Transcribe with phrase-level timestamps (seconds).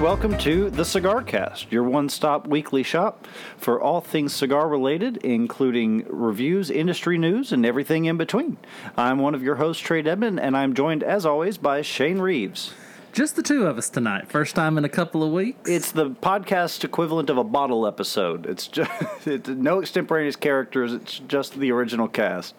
[0.00, 3.26] welcome to the Cigar Cast, your one stop weekly shop
[3.58, 8.56] for all things cigar related, including reviews, industry news, and everything in between.
[8.96, 12.72] I'm one of your hosts, Trae Edmond, and I'm joined, as always, by Shane Reeves.
[13.12, 14.28] Just the two of us tonight.
[14.30, 15.68] First time in a couple of weeks.
[15.68, 18.46] It's the podcast equivalent of a bottle episode.
[18.46, 18.90] It's just
[19.26, 22.54] it's no extemporaneous characters, it's just the original cast.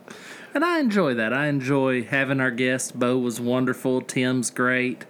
[0.53, 1.33] and I enjoy that.
[1.33, 2.91] I enjoy having our guests.
[2.91, 4.01] Bo was wonderful.
[4.01, 5.05] Tim's great.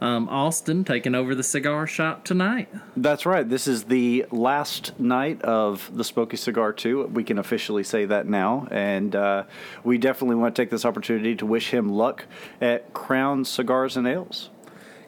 [0.00, 2.68] Um, Austin taking over the cigar shop tonight.
[2.96, 3.48] That's right.
[3.48, 7.06] This is the last night of the Smoky Cigar 2.
[7.06, 8.68] We can officially say that now.
[8.70, 9.44] And uh,
[9.82, 12.26] we definitely want to take this opportunity to wish him luck
[12.60, 14.50] at Crown Cigars and Ales.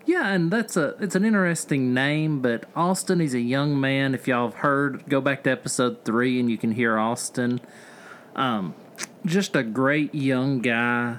[0.06, 4.12] Yeah, and that's a it's an interesting name, but Austin he's a young man.
[4.12, 7.60] If y'all have heard, go back to episode three and you can hear Austin.
[8.34, 8.74] Um,
[9.24, 11.18] just a great young guy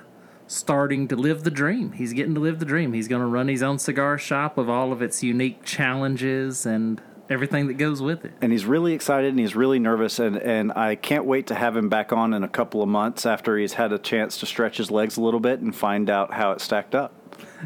[0.51, 1.93] starting to live the dream.
[1.93, 2.93] He's getting to live the dream.
[2.93, 7.01] He's going to run his own cigar shop with all of its unique challenges and
[7.29, 8.33] everything that goes with it.
[8.41, 10.19] And he's really excited and he's really nervous.
[10.19, 13.25] And, and I can't wait to have him back on in a couple of months
[13.25, 16.33] after he's had a chance to stretch his legs a little bit and find out
[16.33, 17.13] how it stacked up.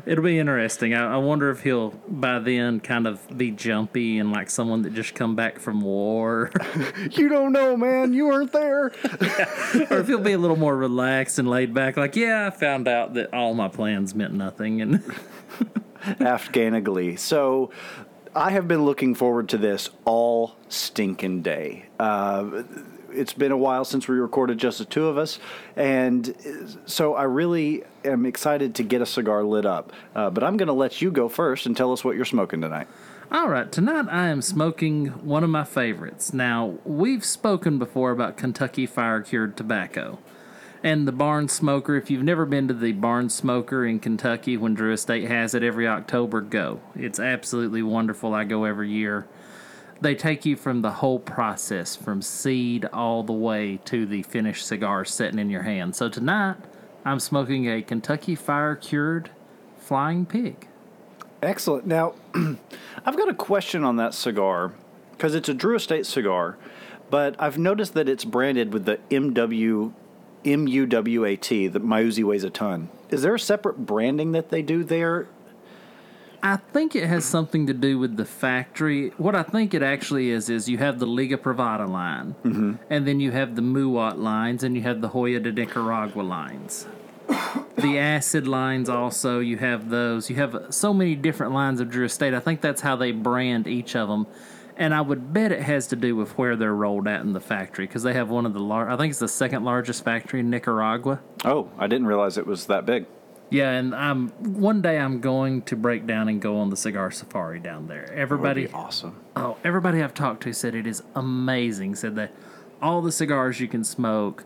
[0.05, 0.93] It'll be interesting.
[0.93, 4.93] I, I wonder if he'll by then kind of be jumpy and like someone that
[4.93, 6.51] just come back from war,
[7.11, 8.13] You don't know, man.
[8.13, 8.85] You weren't there.
[9.89, 11.97] or if he'll be a little more relaxed and laid back.
[11.97, 15.03] Like, yeah, I found out that all my plans meant nothing, and
[16.03, 17.17] Afghanagly.
[17.17, 17.71] So
[18.35, 21.85] I have been looking forward to this all stinking day.
[21.99, 22.63] Uh,
[23.15, 25.39] it's been a while since we recorded just the two of us,
[25.75, 26.35] and
[26.85, 29.91] so I really am excited to get a cigar lit up.
[30.15, 32.61] Uh, but I'm going to let you go first and tell us what you're smoking
[32.61, 32.87] tonight.
[33.31, 36.31] All right, tonight I am smoking one of my favorites.
[36.31, 40.19] Now, we've spoken before about Kentucky fire cured tobacco.
[40.83, 44.75] And the Barn Smoker, if you've never been to the Barn Smoker in Kentucky when
[44.75, 46.79] Drew Estate has it every October, go.
[46.95, 48.35] It's absolutely wonderful.
[48.35, 49.25] I go every year.
[50.01, 54.65] They take you from the whole process, from seed all the way to the finished
[54.65, 55.95] cigar sitting in your hand.
[55.95, 56.57] So tonight,
[57.05, 59.29] I'm smoking a Kentucky fire cured
[59.77, 60.67] Flying Pig.
[61.41, 61.85] Excellent.
[61.85, 62.15] Now,
[63.05, 64.73] I've got a question on that cigar
[65.11, 66.57] because it's a Drew Estate cigar,
[67.09, 69.93] but I've noticed that it's branded with the MW
[70.43, 72.89] MUWAT, that My Uzi weighs a ton.
[73.09, 75.27] Is there a separate branding that they do there?
[76.45, 79.09] I think it has something to do with the factory.
[79.17, 82.73] What I think it actually is is you have the Liga Privada line, mm-hmm.
[82.87, 86.85] and then you have the MUWAT lines, and you have the Joya de Nicaragua lines.
[87.77, 90.29] the acid lines also you have those.
[90.29, 92.35] You have so many different lines of Drew Estate.
[92.35, 94.27] I think that's how they brand each of them.
[94.77, 97.39] And I would bet it has to do with where they're rolled at in the
[97.39, 100.41] factory because they have one of the large I think it's the second largest factory
[100.41, 101.21] in Nicaragua.
[101.43, 103.07] Oh, I didn't realize it was that big.
[103.49, 107.11] Yeah, and I'm one day I'm going to break down and go on the cigar
[107.11, 108.11] safari down there.
[108.11, 109.21] Everybody, awesome.
[109.35, 111.95] oh, everybody I've talked to said it is amazing.
[111.95, 112.31] Said that
[112.81, 114.45] all the cigars you can smoke.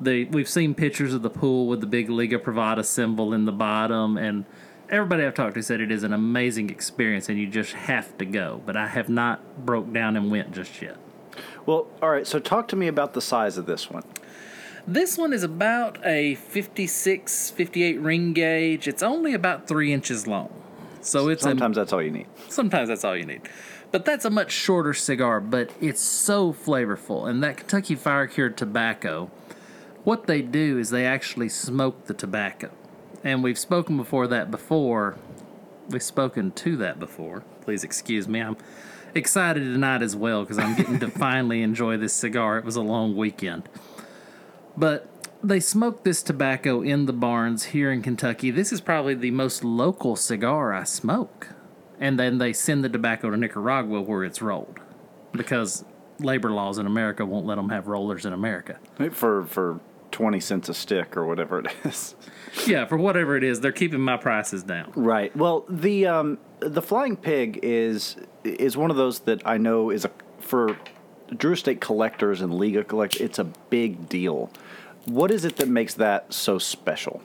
[0.00, 3.52] The we've seen pictures of the pool with the big Liga Privada symbol in the
[3.52, 4.44] bottom, and
[4.88, 8.24] everybody I've talked to said it is an amazing experience, and you just have to
[8.24, 8.62] go.
[8.66, 10.96] But I have not broke down and went just yet.
[11.66, 12.26] Well, all right.
[12.26, 14.02] So talk to me about the size of this one.
[14.86, 18.88] This one is about a 56, 58 ring gauge.
[18.88, 20.50] It's only about three inches long.
[21.00, 22.26] So it's a Sometimes that's all you need.
[22.48, 23.42] Sometimes that's all you need.
[23.90, 27.28] But that's a much shorter cigar, but it's so flavorful.
[27.28, 29.30] And that Kentucky Fire Cured tobacco,
[30.04, 32.70] what they do is they actually smoke the tobacco.
[33.24, 35.16] And we've spoken before that before.
[35.88, 37.42] We've spoken to that before.
[37.62, 38.40] Please excuse me.
[38.40, 38.56] I'm
[39.14, 42.58] excited tonight as well because I'm getting to finally enjoy this cigar.
[42.58, 43.68] It was a long weekend.
[44.80, 45.06] But
[45.42, 48.50] they smoke this tobacco in the barns here in Kentucky.
[48.50, 51.48] This is probably the most local cigar I smoke.
[51.98, 54.80] And then they send the tobacco to Nicaragua where it's rolled
[55.32, 55.84] because
[56.18, 58.78] labor laws in America won't let them have rollers in America.
[59.12, 59.80] For for
[60.10, 62.14] twenty cents a stick or whatever it is.
[62.66, 64.92] Yeah, for whatever it is, they're keeping my prices down.
[64.96, 65.34] Right.
[65.36, 70.04] Well, the um, the flying pig is is one of those that I know is
[70.04, 70.10] a
[70.40, 70.76] for
[71.36, 73.20] Drew Estate collectors and Liga collectors.
[73.20, 74.50] It's a big deal.
[75.06, 77.22] What is it that makes that so special?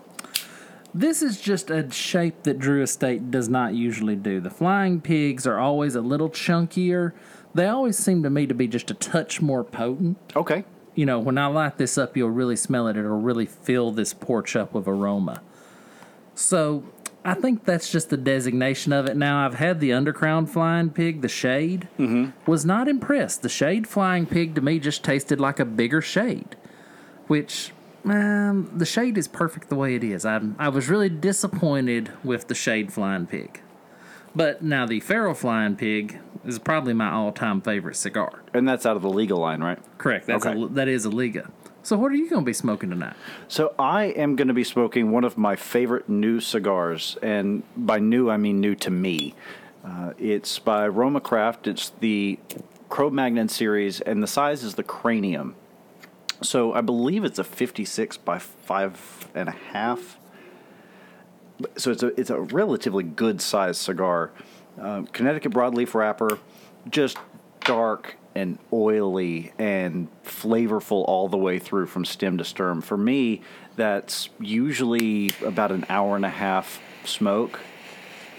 [0.94, 4.40] This is just a shape that Drew Estate does not usually do.
[4.40, 7.12] The flying pigs are always a little chunkier.
[7.54, 10.18] They always seem to me to be just a touch more potent.
[10.36, 10.64] Okay.
[10.96, 12.98] you know, when I light this up, you'll really smell it.
[12.98, 15.42] It'll really fill this porch up with aroma.
[16.34, 16.86] So
[17.24, 19.18] I think that's just the designation of it.
[19.18, 22.32] Now I've had the undercrown flying pig, the shade, mm-hmm.
[22.50, 23.42] was not impressed.
[23.42, 26.56] The shade flying pig to me just tasted like a bigger shade,
[27.28, 27.72] which
[28.06, 30.26] um, the shade is perfect the way it is.
[30.26, 33.62] I I was really disappointed with the shade flying pig.
[34.36, 38.42] But now the Feral Flying Pig is probably my all-time favorite cigar.
[38.54, 39.80] And that's out of the Liga line, right?
[39.98, 40.28] Correct.
[40.28, 40.62] That's Okay.
[40.62, 41.50] a, that is a Liga.
[41.84, 43.16] So what are you going to be smoking tonight?
[43.48, 48.00] So I am going to be smoking one of my favorite new cigars, and by
[48.00, 49.36] new I mean new to me.
[49.86, 51.68] Uh, it's by Roma Craft.
[51.68, 52.38] It's the
[52.90, 55.56] Cro-Magnon series, and the size is the Cranium.
[56.46, 60.20] So I believe it's a 56 by five and a half.
[61.78, 64.32] So it's a it's a relatively good sized cigar.
[64.80, 66.40] Um, Connecticut broadleaf wrapper,
[66.90, 67.18] just
[67.62, 72.82] dark and oily and flavorful all the way through from stem to stern.
[72.82, 73.42] For me,
[73.78, 77.62] that's usually about an hour and a half smoke.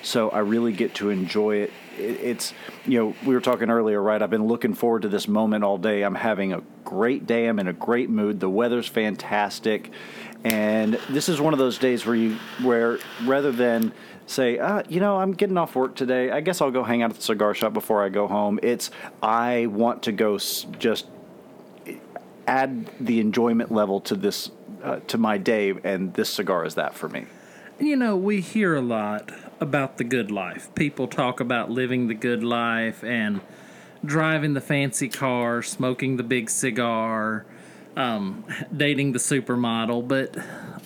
[0.03, 1.73] So I really get to enjoy it.
[1.99, 2.55] It- It's,
[2.87, 4.21] you know, we were talking earlier, right?
[4.21, 6.03] I've been looking forward to this moment all day.
[6.03, 7.47] I'm having a great day.
[7.47, 8.41] I'm in a great mood.
[8.41, 9.91] The weather's fantastic.
[10.45, 13.93] And this is one of those days where you, where rather than
[14.27, 16.31] say, uh, you know, I'm getting off work today.
[16.31, 18.59] I guess I'll go hang out at the cigar shop before I go home.
[18.63, 18.91] It's,
[19.23, 21.07] I want to go s- just
[22.47, 24.51] add the enjoyment level to this,
[24.85, 25.75] uh, to my day.
[25.85, 27.27] And this cigar is that for me.
[27.81, 29.31] You know, we hear a lot
[29.61, 30.75] about the good life.
[30.75, 33.41] People talk about living the good life and
[34.05, 37.45] driving the fancy car, smoking the big cigar,
[37.97, 38.45] um,
[38.75, 40.07] dating the supermodel.
[40.07, 40.37] But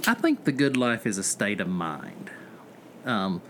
[0.07, 2.31] I think the good life is a state of mind.
[3.05, 3.43] Um,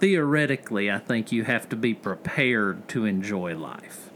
[0.00, 4.10] theoretically, I think you have to be prepared to enjoy life.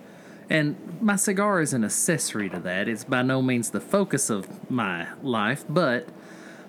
[0.50, 2.88] And my cigar is an accessory to that.
[2.88, 6.08] It's by no means the focus of my life, but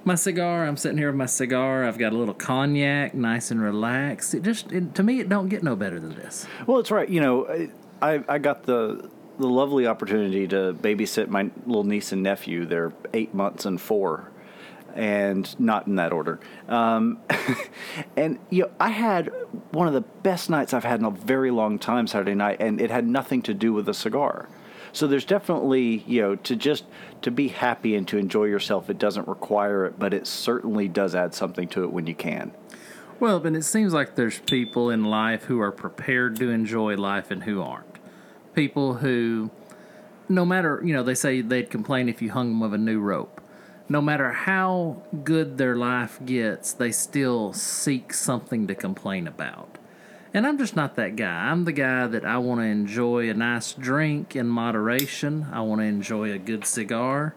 [0.05, 1.85] my cigar, I'm sitting here with my cigar.
[1.85, 4.33] I've got a little cognac, nice and relaxed.
[4.33, 6.47] It just, it, to me, it don't get no better than this.
[6.65, 7.09] Well, it's right.
[7.09, 7.69] You know,
[8.01, 12.65] I I got the the lovely opportunity to babysit my little niece and nephew.
[12.65, 14.31] They're eight months and four,
[14.95, 16.39] and not in that order.
[16.67, 17.19] Um,
[18.17, 19.31] and you know, I had
[19.71, 22.81] one of the best nights I've had in a very long time Saturday night, and
[22.81, 24.49] it had nothing to do with a cigar.
[24.91, 26.85] So there's definitely you know to just
[27.21, 28.89] to be happy and to enjoy yourself.
[28.89, 32.51] It doesn't require it, but it certainly does add something to it when you can.
[33.19, 37.31] Well, but it seems like there's people in life who are prepared to enjoy life
[37.31, 37.99] and who aren't.
[38.53, 39.51] People who,
[40.29, 42.99] no matter, you know, they say they'd complain if you hung them with a new
[42.99, 43.41] rope.
[43.89, 49.78] No matter how good their life gets, they still seek something to complain about.
[50.33, 51.49] And I'm just not that guy.
[51.49, 55.47] I'm the guy that I want to enjoy a nice drink in moderation.
[55.51, 57.35] I want to enjoy a good cigar,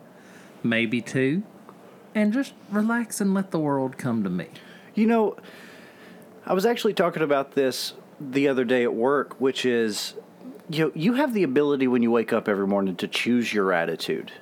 [0.63, 1.43] maybe two,
[2.15, 4.49] and just relax and let the world come to me.
[4.95, 5.37] You know,
[6.45, 10.15] I was actually talking about this the other day at work, which is
[10.69, 13.73] you know, you have the ability when you wake up every morning to choose your
[13.73, 14.33] attitude.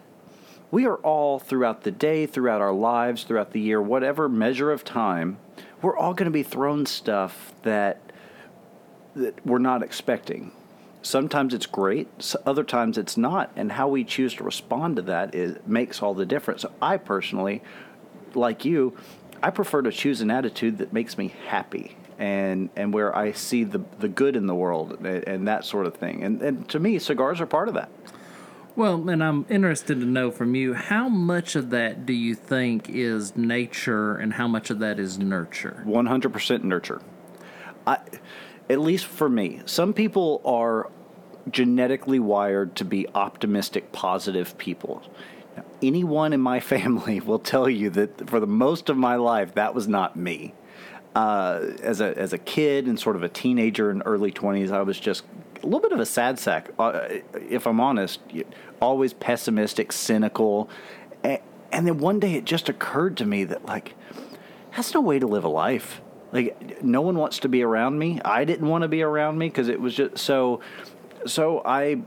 [0.70, 4.84] We are all throughout the day, throughout our lives, throughout the year, whatever measure of
[4.84, 5.38] time,
[5.82, 8.09] we're all going to be thrown stuff that
[9.14, 10.52] that we're not expecting.
[11.02, 12.08] Sometimes it's great,
[12.44, 16.12] other times it's not, and how we choose to respond to that is makes all
[16.12, 16.62] the difference.
[16.62, 17.62] So I personally,
[18.34, 18.96] like you,
[19.42, 23.64] I prefer to choose an attitude that makes me happy and and where I see
[23.64, 26.22] the the good in the world and, and that sort of thing.
[26.22, 27.90] And and to me, cigars are part of that.
[28.76, 32.88] Well, and I'm interested to know from you how much of that do you think
[32.88, 35.82] is nature and how much of that is nurture?
[35.86, 37.02] 100% nurture.
[37.86, 37.98] I,
[38.70, 40.90] at least for me, some people are
[41.50, 45.02] genetically wired to be optimistic, positive people.
[45.56, 49.54] Now, anyone in my family will tell you that for the most of my life,
[49.54, 50.54] that was not me.
[51.16, 54.82] Uh, as a as a kid and sort of a teenager in early twenties, I
[54.82, 55.24] was just
[55.60, 56.70] a little bit of a sad sack.
[56.78, 57.00] Uh,
[57.48, 58.20] if I'm honest,
[58.80, 60.70] always pessimistic, cynical,
[61.24, 61.40] and,
[61.72, 63.94] and then one day it just occurred to me that like
[64.70, 66.00] that's no way to live a life.
[66.32, 68.20] Like no one wants to be around me.
[68.24, 70.60] I didn't want to be around me because it was just so.
[71.26, 72.02] So I.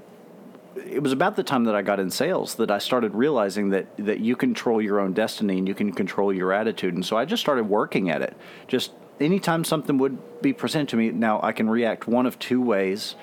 [0.75, 3.95] It was about the time that I got in sales that I started realizing that
[3.97, 6.95] that you control your own destiny and you can control your attitude.
[6.95, 8.35] And so I just started working at it.
[8.67, 12.61] Just anytime something would be presented to me, now I can react one of two
[12.61, 13.15] ways.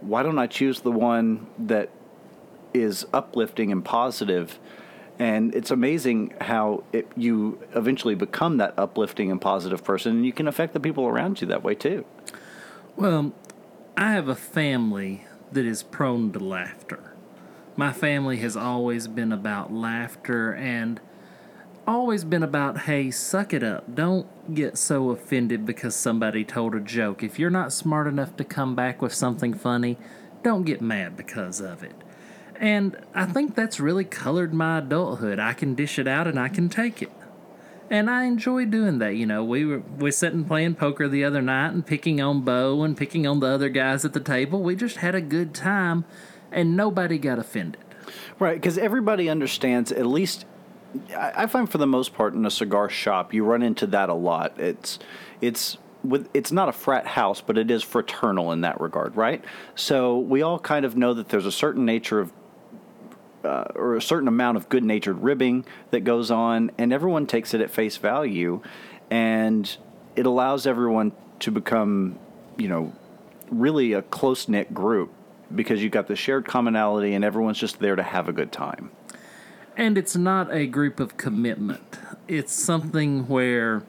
[0.00, 1.90] Why don't I choose the one that
[2.72, 4.58] is uplifting and positive?
[5.18, 10.32] And it's amazing how it, you eventually become that uplifting and positive person, and you
[10.32, 12.04] can affect the people around you that way too.
[12.96, 13.32] Well,
[13.96, 17.12] I have a family that is prone to laughter.
[17.76, 21.00] My family has always been about laughter and
[21.86, 23.94] always been about, hey, suck it up.
[23.94, 27.22] Don't get so offended because somebody told a joke.
[27.22, 29.98] If you're not smart enough to come back with something funny,
[30.42, 31.94] don't get mad because of it.
[32.64, 35.38] And I think that's really colored my adulthood.
[35.38, 37.12] I can dish it out and I can take it.
[37.90, 39.16] And I enjoy doing that.
[39.16, 42.82] You know, we were we sitting playing poker the other night and picking on Bo
[42.82, 44.62] and picking on the other guys at the table.
[44.62, 46.06] We just had a good time,
[46.50, 47.82] and nobody got offended.
[48.38, 49.92] Right, because everybody understands.
[49.92, 50.46] At least,
[51.14, 54.08] I, I find for the most part in a cigar shop, you run into that
[54.08, 54.58] a lot.
[54.58, 54.98] It's
[55.42, 59.44] it's with it's not a frat house, but it is fraternal in that regard, right?
[59.74, 62.32] So we all kind of know that there's a certain nature of
[63.44, 67.54] uh, or a certain amount of good natured ribbing that goes on, and everyone takes
[67.54, 68.60] it at face value,
[69.10, 69.76] and
[70.16, 72.18] it allows everyone to become,
[72.56, 72.92] you know,
[73.50, 75.12] really a close knit group
[75.54, 78.90] because you've got the shared commonality and everyone's just there to have a good time.
[79.76, 81.98] And it's not a group of commitment,
[82.28, 83.82] it's something where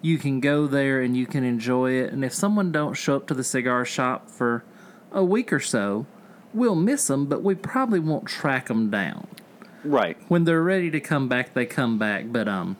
[0.00, 2.12] you can go there and you can enjoy it.
[2.12, 4.64] And if someone don't show up to the cigar shop for
[5.12, 6.06] a week or so,
[6.54, 9.26] we'll miss them, but we probably won't track them down.
[9.84, 10.16] Right.
[10.28, 12.26] When they're ready to come back, they come back.
[12.28, 12.76] But um,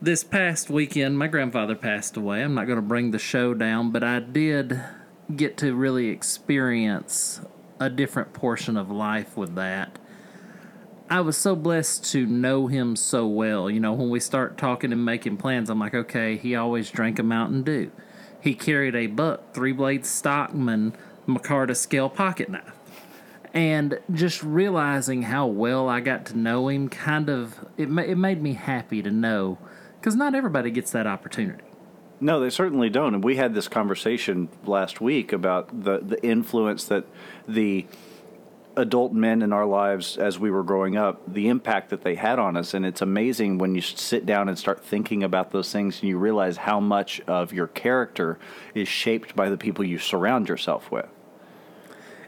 [0.00, 2.42] this past weekend, my grandfather passed away.
[2.42, 4.80] I'm not going to bring the show down, but I did
[5.34, 7.40] get to really experience
[7.78, 9.98] a different portion of life with that.
[11.08, 13.70] I was so blessed to know him so well.
[13.70, 17.18] You know, when we start talking and making plans, I'm like, okay, he always drank
[17.18, 17.92] a Mountain Dew.
[18.40, 20.94] He carried a buck, three blade Stockman,
[21.28, 22.75] Micarta scale pocket knife
[23.56, 28.16] and just realizing how well I got to know him kind of it, ma- it
[28.16, 29.56] made me happy to know
[29.98, 31.64] because not everybody gets that opportunity.
[32.20, 33.14] No, they certainly don't.
[33.14, 37.06] And we had this conversation last week about the the influence that
[37.48, 37.86] the
[38.76, 42.38] adult men in our lives as we were growing up, the impact that they had
[42.38, 42.74] on us.
[42.74, 46.18] And it's amazing when you sit down and start thinking about those things and you
[46.18, 48.38] realize how much of your character
[48.74, 51.08] is shaped by the people you surround yourself with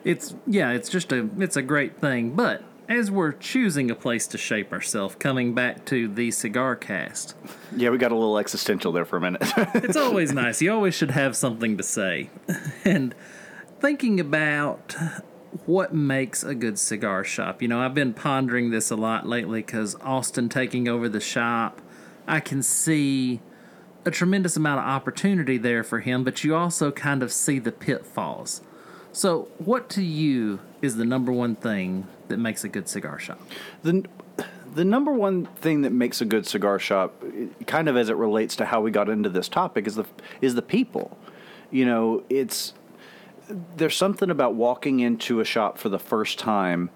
[0.04, 2.34] it's yeah, it's just a it's a great thing.
[2.34, 7.34] But as we're choosing a place to shape ourselves, coming back to the cigar cast.
[7.76, 9.42] Yeah, we got a little existential there for a minute.
[9.74, 10.62] it's always nice.
[10.62, 12.30] You always should have something to say.
[12.84, 13.14] And
[13.80, 14.96] thinking about
[15.66, 17.60] what makes a good cigar shop.
[17.60, 21.80] You know, I've been pondering this a lot lately because Austin taking over the shop,
[22.26, 23.40] I can see
[24.04, 27.72] a tremendous amount of opportunity there for him, but you also kind of see the
[27.72, 28.62] pitfalls.
[29.12, 33.40] So, what to you is the number one thing that makes a good cigar shop?
[33.82, 34.04] The
[34.74, 37.24] the number one thing that makes a good cigar shop,
[37.66, 40.04] kind of as it relates to how we got into this topic, is the
[40.40, 41.18] is the people.
[41.70, 42.74] You know, it's
[43.76, 46.90] there's something about walking into a shop for the first time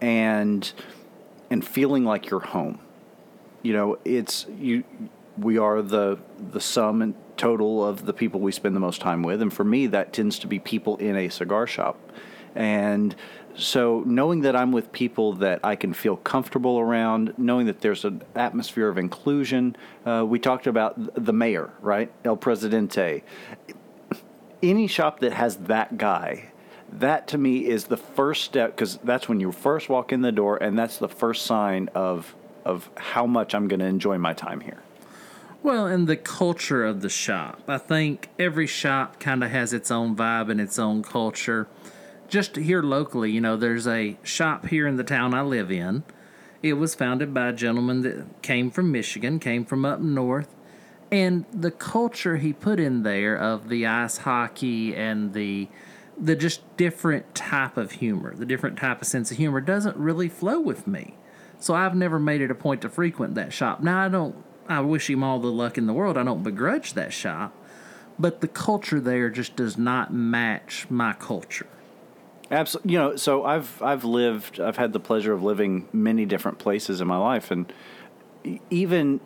[0.00, 0.72] and
[1.50, 2.80] and feeling like you're home.
[3.62, 4.84] You know, it's you
[5.38, 9.22] we are the the sum and total of the people we spend the most time
[9.22, 9.42] with.
[9.42, 11.98] And for me, that tends to be people in a cigar shop.
[12.54, 13.16] And
[13.54, 18.04] so, knowing that I'm with people that I can feel comfortable around, knowing that there's
[18.04, 22.12] an atmosphere of inclusion, uh, we talked about the mayor, right?
[22.24, 23.22] El Presidente.
[24.62, 26.52] Any shop that has that guy,
[26.92, 30.32] that to me is the first step because that's when you first walk in the
[30.32, 32.34] door, and that's the first sign of
[32.64, 34.82] of how much I'm going to enjoy my time here.
[35.62, 37.62] Well, and the culture of the shop.
[37.68, 41.68] I think every shop kind of has its own vibe and its own culture.
[42.26, 46.02] Just here locally, you know, there's a shop here in the town I live in.
[46.64, 50.52] It was founded by a gentleman that came from Michigan, came from up north.
[51.12, 55.68] And the culture he put in there of the ice hockey and the
[56.18, 60.28] the just different type of humor, the different type of sense of humor doesn't really
[60.28, 61.16] flow with me.
[61.58, 63.80] So I've never made it a point to frequent that shop.
[63.80, 64.36] Now I don't
[64.68, 66.16] I wish him all the luck in the world.
[66.16, 67.54] I don't begrudge that shop,
[68.18, 71.66] but the culture there just does not match my culture.
[72.50, 73.16] Absolutely, you know.
[73.16, 74.60] So I've I've lived.
[74.60, 77.72] I've had the pleasure of living many different places in my life, and
[78.70, 79.20] even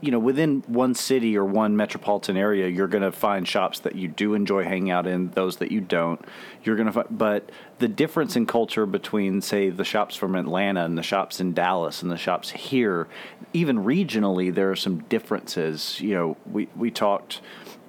[0.00, 3.94] you know, within one city or one metropolitan area, you're going to find shops that
[3.94, 6.24] you do enjoy hanging out in, those that you don't.
[6.62, 10.84] You're going to find, but the difference in culture between, say, the shops from Atlanta
[10.84, 13.08] and the shops in Dallas and the shops here,
[13.52, 16.00] even regionally, there are some differences.
[16.00, 17.40] You know, we we talked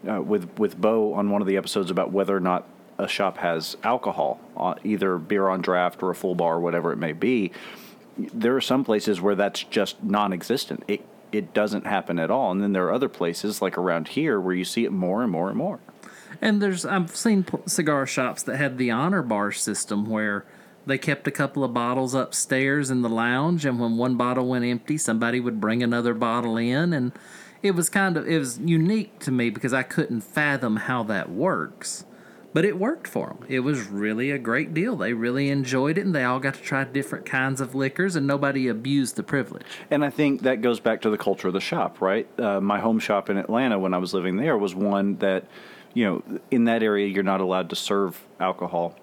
[0.10, 2.68] uh, with with Bo on one of the episodes about whether or not
[2.98, 6.92] a shop has alcohol, uh, either beer on draft or a full bar, or whatever
[6.92, 7.52] it may be.
[8.18, 10.84] There are some places where that's just non-existent.
[10.88, 12.52] It it doesn't happen at all.
[12.52, 15.32] And then there are other places like around here where you see it more and
[15.32, 15.80] more and more.
[16.42, 20.46] And there's I've seen cigar shops that had the honor bar system where
[20.86, 24.64] they kept a couple of bottles upstairs in the lounge and when one bottle went
[24.64, 27.12] empty somebody would bring another bottle in and
[27.62, 31.30] it was kind of it was unique to me because I couldn't fathom how that
[31.30, 32.06] works.
[32.54, 33.46] But it worked for them.
[33.50, 34.96] It was really a great deal.
[34.96, 38.26] They really enjoyed it, and they all got to try different kinds of liquors, and
[38.26, 39.66] nobody abused the privilege.
[39.92, 42.28] And I think that goes back to the culture of the shop, right?
[42.40, 45.46] Uh, my home shop in Atlanta, when I was living there, was one that,
[45.94, 48.96] you know, in that area, you're not allowed to serve alcohol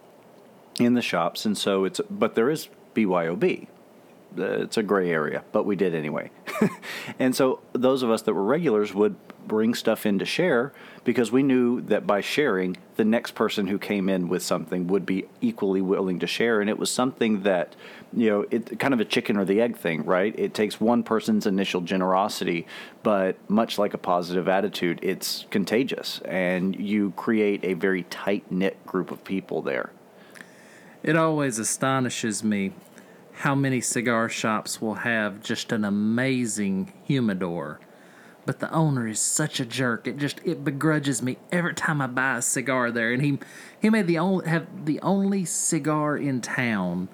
[0.80, 2.00] in the shops, and so it's.
[2.10, 3.68] But there is BYOB.
[4.36, 6.30] Uh, it's a gray area, but we did anyway.
[7.18, 9.14] and so those of us that were regulars would
[9.46, 10.72] bring stuff in to share
[11.04, 15.04] because we knew that by sharing, the next person who came in with something would
[15.04, 16.60] be equally willing to share.
[16.60, 17.76] And it was something that,
[18.12, 20.34] you know, it kind of a chicken or the egg thing, right?
[20.38, 22.66] It takes one person's initial generosity,
[23.02, 28.84] but much like a positive attitude, it's contagious and you create a very tight knit
[28.86, 29.90] group of people there.
[31.02, 32.72] It always astonishes me
[33.32, 37.80] how many cigar shops will have just an amazing humidor
[38.46, 40.06] but the owner is such a jerk.
[40.06, 43.12] It just it begrudges me every time I buy a cigar there.
[43.12, 43.38] And he
[43.80, 47.08] he made the only have the only cigar in town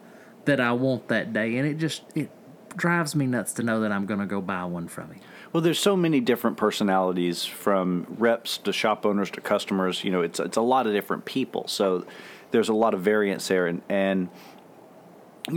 [0.44, 2.30] that I want that day, and it just it
[2.76, 5.20] drives me nuts to know that I'm going to go buy one from him.
[5.52, 10.04] Well, there's so many different personalities from reps to shop owners to customers.
[10.04, 11.66] You know, it's it's a lot of different people.
[11.68, 12.06] So
[12.50, 14.28] there's a lot of variance there, and and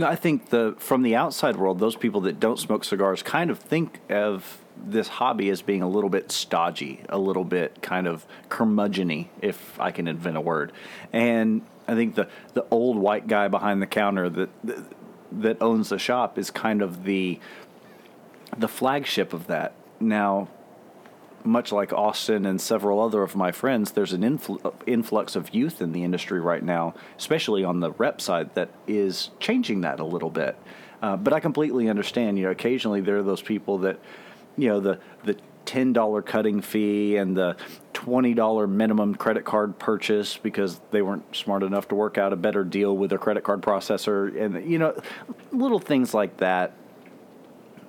[0.02, 3.58] I think the from the outside world, those people that don't smoke cigars kind of
[3.58, 8.26] think of this hobby as being a little bit stodgy, a little bit kind of
[8.48, 10.72] curmudgeony, if I can invent a word.
[11.12, 14.50] And I think the the old white guy behind the counter that
[15.32, 17.40] that owns the shop is kind of the
[18.56, 19.74] the flagship of that.
[20.00, 20.48] Now,
[21.44, 25.80] much like Austin and several other of my friends, there's an influ- influx of youth
[25.80, 30.04] in the industry right now, especially on the rep side, that is changing that a
[30.04, 30.56] little bit.
[31.02, 32.38] Uh, but I completely understand.
[32.38, 33.98] You know, occasionally there are those people that
[34.56, 37.56] you know the the ten dollar cutting fee and the
[37.92, 42.36] twenty dollar minimum credit card purchase because they weren't smart enough to work out a
[42.36, 45.00] better deal with their credit card processor and you know
[45.52, 46.74] little things like that.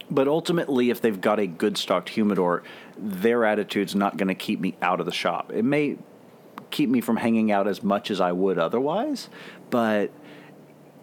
[0.10, 2.62] But ultimately, if they've got a good stocked humidor,
[2.96, 5.52] their attitude's not going to keep me out of the shop.
[5.52, 5.98] It may
[6.70, 9.30] keep me from hanging out as much as I would otherwise,
[9.70, 10.12] but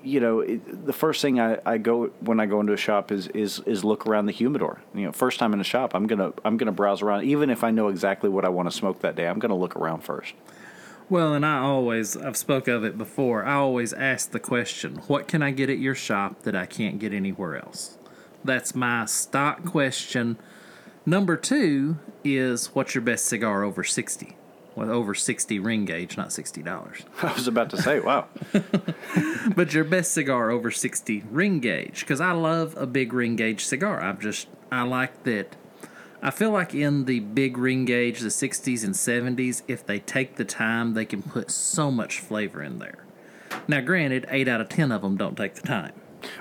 [0.02, 3.12] you know, it, the first thing I, I go when I go into a shop
[3.12, 4.80] is is is look around the humidor.
[4.94, 7.24] You know, first time in a shop, I'm gonna I'm gonna browse around.
[7.24, 9.76] Even if I know exactly what I want to smoke that day, I'm gonna look
[9.76, 10.34] around first.
[11.08, 13.44] Well, and I always I've spoke of it before.
[13.44, 16.98] I always ask the question, "What can I get at your shop that I can't
[16.98, 17.98] get anywhere else?"
[18.44, 20.38] That's my stock question.
[21.06, 24.36] Number two is, "What's your best cigar over 60?"
[24.74, 27.04] With over 60 ring gauge, not $60.
[27.22, 28.26] I was about to say, wow.
[29.56, 33.64] but your best cigar over 60 ring gauge because I love a big ring gauge
[33.64, 34.00] cigar.
[34.02, 35.56] I've just I like that
[36.24, 40.36] I feel like in the big ring gauge, the 60s and 70s, if they take
[40.36, 43.04] the time, they can put so much flavor in there.
[43.66, 45.92] Now, granted, 8 out of 10 of them don't take the time.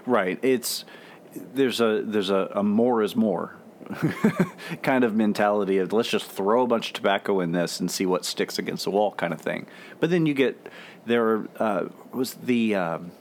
[0.06, 0.38] Right.
[0.44, 0.86] It's
[1.34, 3.56] there's a there's a, a more is more
[4.84, 8.06] kind of mentality of let's just throw a bunch of tobacco in this and see
[8.06, 9.68] what sticks against the wall kind of thing.
[10.00, 10.70] But then you get
[11.06, 13.12] there uh, was the um,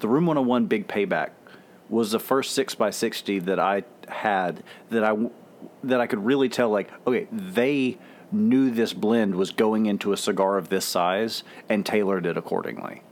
[0.00, 1.30] the Room 101 Big Payback
[1.88, 5.16] was the first six by sixty that I had that I
[5.84, 7.98] that I could really tell like okay they
[8.32, 13.02] knew this blend was going into a cigar of this size and tailored it accordingly.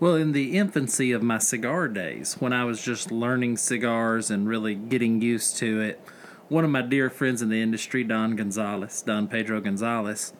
[0.00, 4.48] Well, in the infancy of my cigar days, when I was just learning cigars and
[4.48, 6.00] really getting used to it,
[6.48, 10.32] one of my dear friends in the industry, Don Gonzalez, Don Pedro Gonzalez,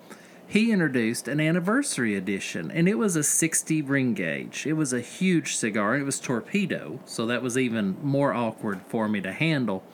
[0.47, 4.67] he introduced an anniversary edition, and it was a 60 ring gauge.
[4.67, 5.95] It was a huge cigar.
[5.95, 9.85] It was torpedo, so that was even more awkward for me to handle.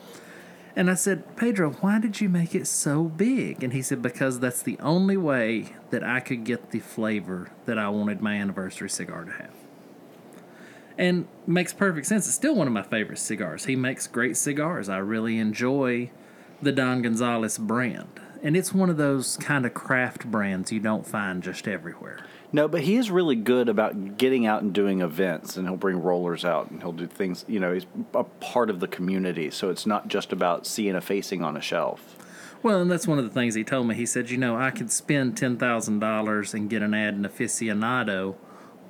[0.77, 3.65] And I said, Pedro, why did you make it so big?
[3.65, 7.77] And he said, because that's the only way that I could get the flavor that
[7.77, 9.56] I wanted my anniversary cigar to have.
[10.97, 12.25] And makes perfect sense.
[12.25, 13.65] It's still one of my favorite cigars.
[13.65, 14.89] He makes great cigars.
[14.89, 16.09] I really enjoy
[16.61, 18.19] the Don Gonzalez brand.
[18.41, 22.19] And it's one of those kind of craft brands you don't find just everywhere.
[22.51, 26.01] No, but he is really good about getting out and doing events, and he'll bring
[26.01, 27.43] rollers out and he'll do things.
[27.47, 31.01] You know, he's a part of the community, so it's not just about seeing a
[31.01, 32.15] facing on a shelf.
[32.63, 33.95] Well, and that's one of the things he told me.
[33.95, 37.23] He said, you know, I could spend ten thousand dollars and get an ad in
[37.23, 38.35] aficionado,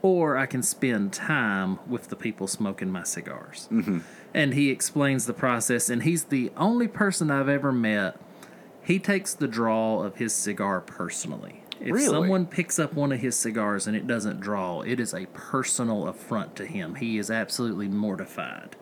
[0.08, 3.68] or I can spend time with the people smoking my cigars.
[3.72, 4.00] Mm-hmm.
[4.34, 8.20] And he explains the process, and he's the only person I've ever met.
[8.84, 11.64] He takes the draw of his cigar personally.
[11.80, 12.06] If Really?
[12.08, 16.08] someone picks up one of his cigars and it doesn't draw, it is a personal
[16.08, 16.96] affront to him.
[16.96, 18.76] He is absolutely mortified.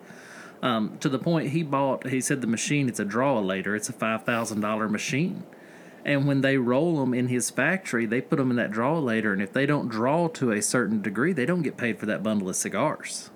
[0.61, 3.89] Um, to the point he bought, he said the machine, it's a draw later, it's
[3.89, 5.43] a $5,000 machine.
[6.05, 9.33] And when they roll them in his factory, they put them in that draw later.
[9.33, 12.21] And if they don't draw to a certain degree, they don't get paid for that
[12.21, 13.31] bundle of cigars.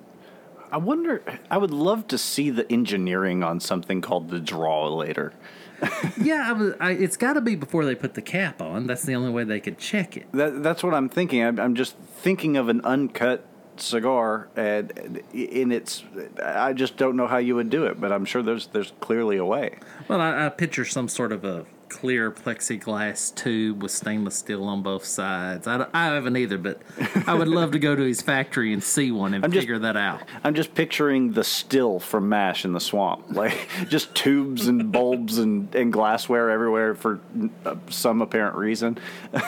[0.71, 1.23] I wonder.
[1.49, 5.33] I would love to see the engineering on something called the draw later.
[6.21, 8.85] yeah, I was, I, it's got to be before they put the cap on.
[8.85, 10.31] That's the only way they could check it.
[10.33, 11.43] That, that's what I'm thinking.
[11.43, 13.45] I'm, I'm just thinking of an uncut
[13.77, 16.03] cigar, and in its,
[16.43, 19.37] I just don't know how you would do it, but I'm sure there's there's clearly
[19.37, 19.79] a way.
[20.07, 24.81] Well, I, I picture some sort of a clear plexiglass tube with stainless steel on
[24.81, 25.67] both sides.
[25.67, 26.81] I, I haven't either, but
[27.27, 29.79] I would love to go to his factory and see one and I'm just- figure
[29.79, 30.21] that out.
[30.43, 33.57] I'm just picturing the still from MASH in the swamp, like
[33.89, 37.19] just tubes and bulbs and, and glassware everywhere for
[37.65, 38.97] uh, some apparent reason.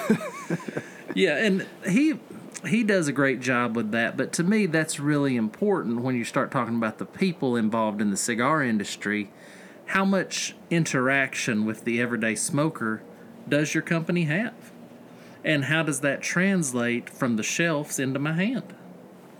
[1.13, 2.19] Yeah, and he
[2.65, 4.15] he does a great job with that.
[4.17, 8.11] But to me, that's really important when you start talking about the people involved in
[8.11, 9.29] the cigar industry.
[9.91, 13.01] How much interaction with the everyday smoker
[13.49, 14.71] does your company have?
[15.43, 18.73] And how does that translate from the shelves into my hand?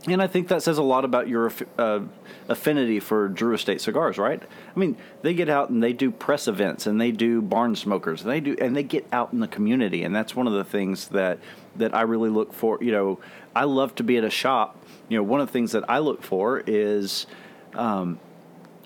[0.07, 2.01] And I think that says a lot about your uh,
[2.49, 4.43] affinity for Drew Estate cigars, right?
[4.43, 8.23] I mean, they get out and they do press events and they do barn smokers.
[8.23, 10.65] And they do and they get out in the community, and that's one of the
[10.65, 11.39] things that
[11.77, 12.77] that I really look for.
[12.81, 13.19] You know,
[13.55, 14.85] I love to be at a shop.
[15.07, 17.25] You know, one of the things that I look for is
[17.73, 18.19] um,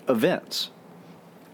[0.08, 0.70] events.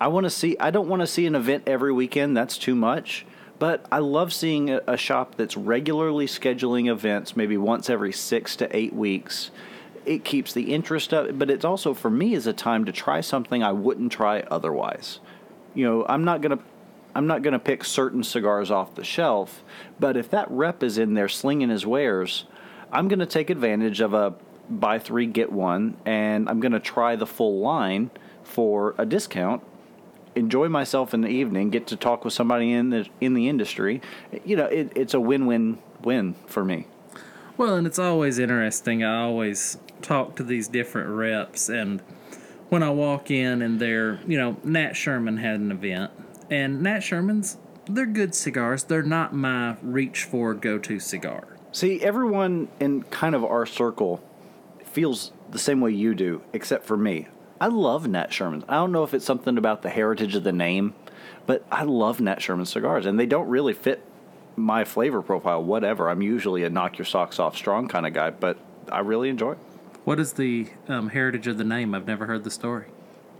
[0.02, 0.56] I want to see.
[0.58, 2.36] I don't want to see an event every weekend.
[2.36, 3.24] That's too much.
[3.60, 8.76] But I love seeing a, shop that's regularly scheduling events, maybe once every six to
[8.76, 9.52] eight weeks.
[10.04, 13.20] It keeps the interest up, but it's also for me is a time to try
[13.20, 15.20] something I wouldn't try otherwise.
[15.72, 16.58] You know, I'm not gonna.
[17.14, 19.62] I'm not going to pick certain cigars off the shelf,
[20.00, 22.46] but if that rep is in there slinging his wares,
[22.90, 24.34] I'm going to take advantage of a
[24.68, 28.10] buy three, get one, and I'm going to try the full line
[28.42, 29.62] for a discount
[30.34, 34.00] enjoy myself in the evening, get to talk with somebody in the in the industry.
[34.44, 36.86] You know, it, it's a win win win for me.
[37.56, 39.04] Well, and it's always interesting.
[39.04, 42.00] I always talk to these different reps, and
[42.70, 46.10] when I walk in and they're, you know, Nat Sherman had an event,
[46.50, 48.84] and Nat Sherman's, they're good cigars.
[48.84, 51.58] They're not my reach for go to cigar.
[51.72, 54.22] See, everyone in kind of our circle
[54.84, 57.28] feels the same way you do, except for me.
[57.62, 58.64] I love Nat Sherman's.
[58.68, 60.94] I don't know if it's something about the heritage of the name,
[61.46, 64.04] but I love Nat Sherman cigars, and they don't really fit
[64.56, 65.62] my flavor profile.
[65.62, 66.10] Whatever.
[66.10, 68.58] I'm usually a knock your socks off strong kind of guy, but
[68.90, 69.58] I really enjoy it.
[70.02, 71.94] What is the um, heritage of the name?
[71.94, 72.86] I've never heard the story.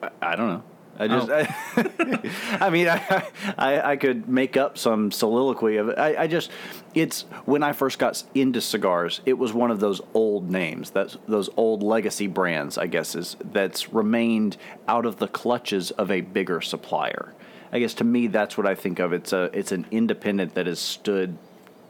[0.01, 0.63] I, I don't know.
[0.99, 1.47] I just, oh.
[2.61, 3.27] I, mean, I,
[3.57, 5.99] I, I could make up some soliloquy of it.
[5.99, 6.51] I, I just,
[6.95, 11.17] it's when I first got into cigars, it was one of those old names, that's
[11.27, 16.21] those old legacy brands, I guess, is that's remained out of the clutches of a
[16.21, 17.33] bigger supplier.
[17.73, 19.15] I guess to me, that's what I think of.
[19.15, 21.39] It's a, it's an independent that has stood,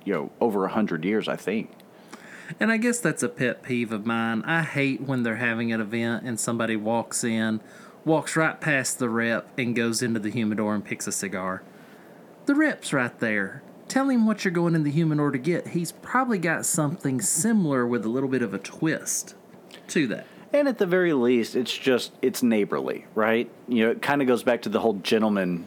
[0.04, 1.26] you know, over a hundred years.
[1.26, 1.70] I think.
[2.60, 4.42] And I guess that's a pet peeve of mine.
[4.44, 7.60] I hate when they're having an event and somebody walks in,
[8.04, 11.62] walks right past the rep, and goes into the humidor and picks a cigar.
[12.46, 13.62] The rep's right there.
[13.88, 15.68] Tell him what you're going in the humidor to get.
[15.68, 19.34] He's probably got something similar with a little bit of a twist
[19.88, 20.26] to that.
[20.52, 23.50] And at the very least, it's just it's neighborly, right?
[23.68, 25.66] You know, it kind of goes back to the whole gentleman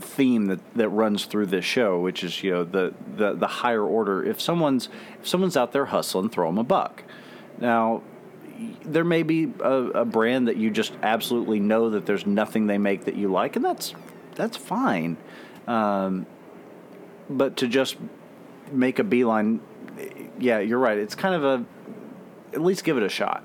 [0.00, 3.84] theme that, that runs through this show, which is you know the, the the higher
[3.84, 4.24] order.
[4.24, 4.88] If someone's
[5.20, 7.04] if someone's out there hustling, throw them a buck.
[7.58, 8.02] Now,
[8.84, 12.78] there may be a, a brand that you just absolutely know that there's nothing they
[12.78, 13.94] make that you like, and that's
[14.34, 15.16] that's fine.
[15.66, 16.26] Um,
[17.28, 17.96] but to just
[18.70, 19.60] make a beeline,
[20.38, 20.98] yeah, you're right.
[20.98, 21.64] It's kind of a
[22.52, 23.44] at least give it a shot.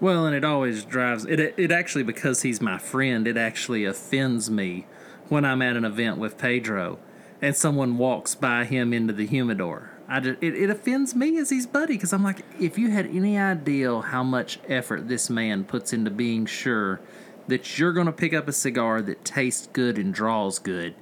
[0.00, 1.40] Well, and it always drives it.
[1.40, 4.86] It actually because he's my friend, it actually offends me
[5.28, 6.98] when I'm at an event with Pedro
[7.40, 9.95] and someone walks by him into the humidor.
[10.08, 13.06] I just, it, it offends me as his buddy because I'm like, if you had
[13.06, 17.00] any idea how much effort this man puts into being sure
[17.48, 20.94] that you're going to pick up a cigar that tastes good and draws good,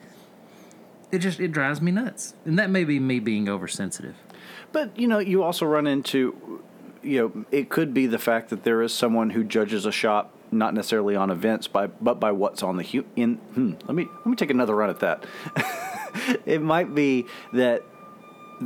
[1.13, 2.35] it just it drives me nuts.
[2.45, 4.17] And that may be me being oversensitive.
[4.73, 6.63] But you know, you also run into,
[7.03, 10.35] you know, it could be the fact that there is someone who judges a shop
[10.51, 13.37] not necessarily on events, by but by what's on the hu- in.
[13.55, 15.25] Hmm, let me let me take another run at that.
[16.47, 17.85] it might be that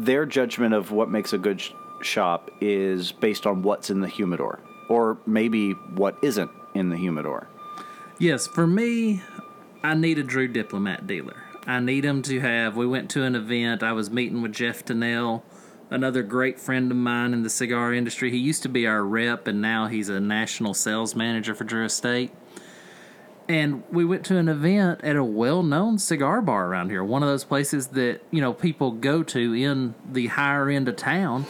[0.04, 4.08] their judgment of what makes a good sh- shop is based on what's in the
[4.08, 7.48] humidor, or maybe what isn't in the humidor.
[8.18, 9.22] Yes, for me,
[9.82, 11.37] I need a Drew Diplomat dealer.
[11.66, 12.76] I need him to have.
[12.76, 13.82] We went to an event.
[13.82, 15.44] I was meeting with Jeff Tennell,
[15.90, 18.30] another great friend of mine in the cigar industry.
[18.30, 21.84] He used to be our rep, and now he's a national sales manager for Drew
[21.84, 22.30] Estate.
[23.48, 27.28] And we went to an event at a well-known cigar bar around here one of
[27.28, 31.46] those places that you know people go to in the higher end of town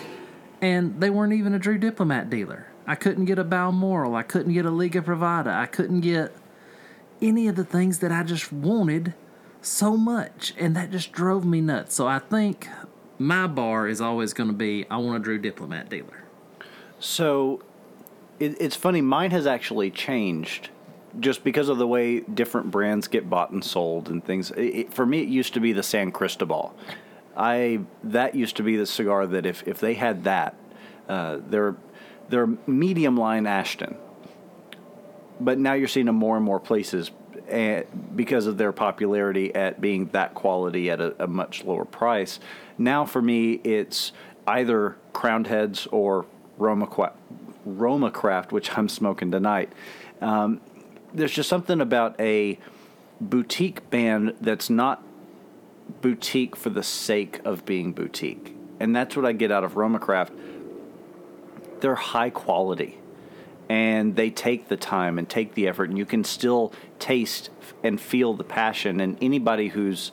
[0.60, 2.66] and they weren't even a drew diplomat dealer.
[2.86, 6.32] I couldn't get a balmoral i couldn't get a liga privada i couldn't get
[7.20, 9.12] any of the things that i just wanted
[9.60, 11.94] so much and that just drove me nuts.
[11.94, 12.68] So i think
[13.18, 16.24] my bar is always going to be i want a drew diplomat dealer.
[17.00, 17.62] So
[18.38, 20.70] it, it's funny, mine has actually changed
[21.20, 24.50] just because of the way different brands get bought and sold and things.
[24.52, 26.74] It, it- for me, it used to be the San Cristobal.
[27.36, 30.56] I that used to be the cigar that if, if they had that,
[31.08, 31.76] uh, they're
[32.28, 33.96] they're medium line Ashton.
[35.40, 37.12] But now you're seeing them more and more places
[37.48, 37.84] eh,
[38.16, 42.40] because of their popularity at being that quality at a, a much lower price.
[42.76, 44.12] Now for me, it's
[44.46, 46.88] either Crowned Heads or Roma,
[47.64, 49.72] Roma Craft, which I'm smoking tonight.
[50.20, 50.60] Um,
[51.12, 52.58] there's just something about a
[53.20, 55.02] boutique band that's not
[56.00, 58.54] boutique for the sake of being boutique.
[58.80, 60.32] And that's what I get out of Roma Craft.
[61.80, 62.98] They're high quality
[63.68, 67.50] and they take the time and take the effort and you can still taste
[67.82, 70.10] and feel the passion and anybody who's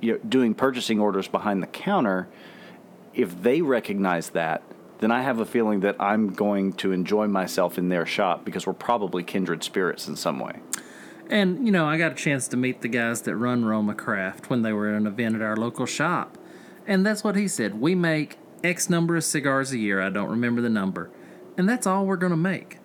[0.00, 2.28] you know, doing purchasing orders behind the counter
[3.14, 4.62] if they recognize that
[4.98, 8.66] then I have a feeling that I'm going to enjoy myself in their shop because
[8.66, 10.60] we're probably kindred spirits in some way.
[11.28, 14.50] And, you know, I got a chance to meet the guys that run Roma Craft
[14.50, 16.38] when they were at an event at our local shop.
[16.86, 17.80] And that's what he said.
[17.80, 20.00] We make X number of cigars a year.
[20.00, 21.10] I don't remember the number.
[21.56, 22.78] And that's all we're going to make.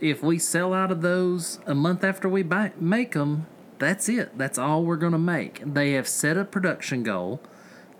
[0.00, 3.46] If we sell out of those a month after we buy, make them,
[3.78, 4.36] that's it.
[4.36, 5.62] That's all we're going to make.
[5.64, 7.40] They have set a production goal.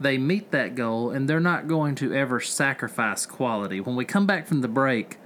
[0.01, 3.81] They meet that goal, and they're not going to ever sacrifice quality.
[3.81, 5.19] When we come back from the break,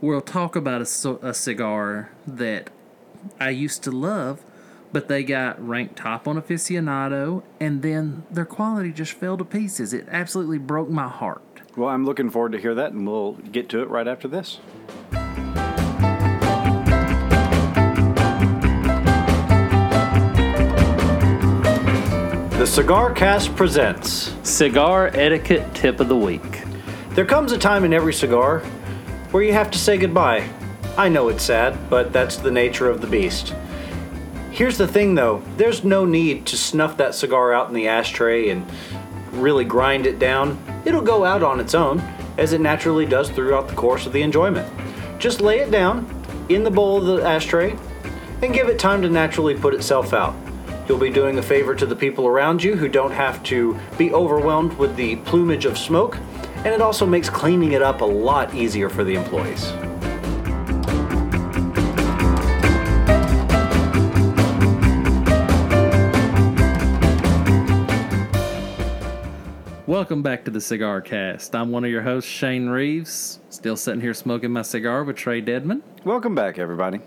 [0.00, 2.70] we'll talk about a cigar that
[3.40, 4.40] I used to love,
[4.92, 9.92] but they got ranked top on aficionado, and then their quality just fell to pieces.
[9.92, 11.42] It absolutely broke my heart.
[11.76, 14.60] Well, I'm looking forward to hear that and we'll get to it right after this.
[22.64, 26.62] The Cigar Cast presents Cigar etiquette tip of the week.
[27.10, 28.60] There comes a time in every cigar
[29.32, 30.48] where you have to say goodbye.
[30.96, 33.54] I know it's sad, but that's the nature of the beast.
[34.50, 38.48] Here's the thing though there's no need to snuff that cigar out in the ashtray
[38.48, 38.64] and
[39.32, 40.58] really grind it down.
[40.86, 42.00] It'll go out on its own,
[42.38, 44.66] as it naturally does throughout the course of the enjoyment.
[45.18, 46.08] Just lay it down
[46.48, 47.76] in the bowl of the ashtray
[48.40, 50.34] and give it time to naturally put itself out.
[50.86, 54.12] You'll be doing a favor to the people around you who don't have to be
[54.12, 56.18] overwhelmed with the plumage of smoke,
[56.56, 59.72] and it also makes cleaning it up a lot easier for the employees.
[69.86, 71.54] Welcome back to the Cigar Cast.
[71.54, 75.42] I'm one of your hosts, Shane Reeves, still sitting here smoking my cigar with Trae
[75.42, 75.82] Deadman.
[76.04, 77.00] Welcome back, everybody.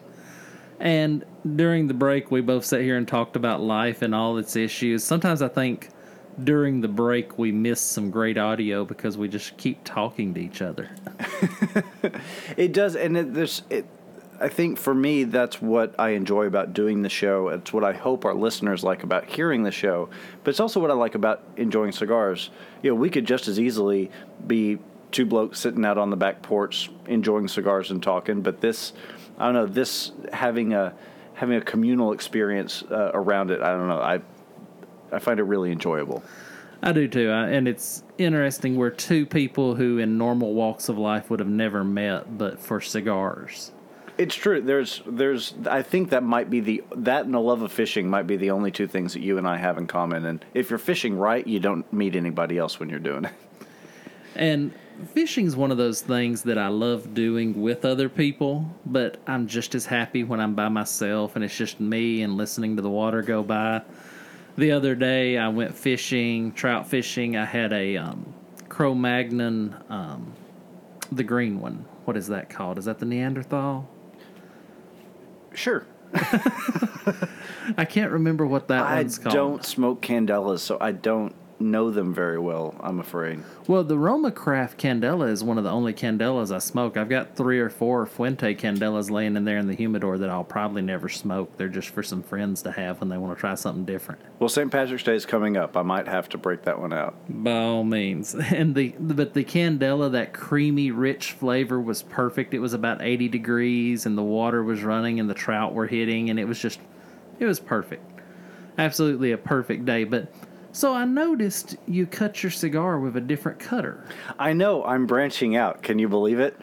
[0.80, 4.56] And during the break, we both sat here and talked about life and all its
[4.56, 5.04] issues.
[5.04, 5.90] Sometimes I think
[6.44, 10.62] during the break we miss some great audio because we just keep talking to each
[10.62, 10.90] other.
[12.58, 13.62] It does, and it, there's.
[13.70, 13.86] It,
[14.40, 17.50] I think for me, that's what I enjoy about doing the show.
[17.50, 20.10] It's what I hope our listeners like about hearing the show.
[20.44, 22.50] But it's also what I like about enjoying cigars.
[22.84, 24.12] You know, we could just as easily
[24.46, 24.78] be
[25.12, 28.42] two blokes sitting out on the back porch enjoying cigars and talking.
[28.42, 28.94] But this,
[29.38, 30.94] I don't know, this having a
[31.34, 33.62] having a communal experience uh, around it.
[33.62, 34.02] I don't know.
[34.02, 34.22] I
[35.12, 36.24] I find it really enjoyable.
[36.82, 38.76] I do too, I, and it's interesting.
[38.76, 42.80] We're two people who, in normal walks of life, would have never met, but for
[42.82, 43.72] cigars.
[44.18, 44.62] It's true.
[44.62, 45.54] There's, there's.
[45.70, 48.52] I think that might be the that and a love of fishing might be the
[48.52, 50.26] only two things that you and I have in common.
[50.26, 53.34] And if you're fishing right, you don't meet anybody else when you're doing it.
[54.36, 54.74] And
[55.06, 59.76] fishing's one of those things that I love doing with other people, but I'm just
[59.76, 63.22] as happy when I'm by myself and it's just me and listening to the water
[63.22, 63.82] go by.
[64.58, 67.38] The other day I went fishing, trout fishing.
[67.38, 68.34] I had a um,
[68.70, 70.34] Cro Magnon, um,
[71.12, 71.86] the green one.
[72.06, 72.78] What is that called?
[72.78, 73.88] Is that the Neanderthal?
[75.54, 75.86] Sure.
[77.78, 79.34] I can't remember what that I one's called.
[79.34, 81.36] I don't smoke candelas, so I don't.
[81.60, 82.76] Know them very well.
[82.80, 83.44] I'm afraid.
[83.68, 86.98] Well, the Roma Craft Candela is one of the only Candelas I smoke.
[86.98, 90.44] I've got three or four Fuente Candelas laying in there in the humidor that I'll
[90.44, 91.58] probably never smoke.
[91.58, 94.22] They're just for some friends to have when they want to try something different.
[94.40, 94.72] Well, St.
[94.72, 95.76] Patrick's Day is coming up.
[95.76, 97.16] I might have to break that one out.
[97.30, 98.36] By all means.
[98.58, 102.56] And the but the Candela, that creamy, rich flavor was perfect.
[102.56, 106.30] It was about 80 degrees and the water was running and the trout were hitting
[106.32, 106.80] and it was just
[107.40, 108.04] it was perfect.
[108.78, 110.32] Absolutely a perfect day, but
[110.78, 114.06] so I noticed you cut your cigar with a different cutter.
[114.38, 115.82] I know I'm branching out.
[115.82, 116.56] Can you believe it?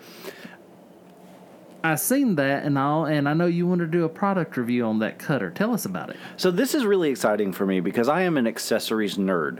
[1.82, 4.84] I seen that and all, and I know you want to do a product review
[4.84, 5.50] on that cutter.
[5.50, 6.16] Tell us about it.
[6.36, 9.58] So this is really exciting for me because I am an accessories nerd,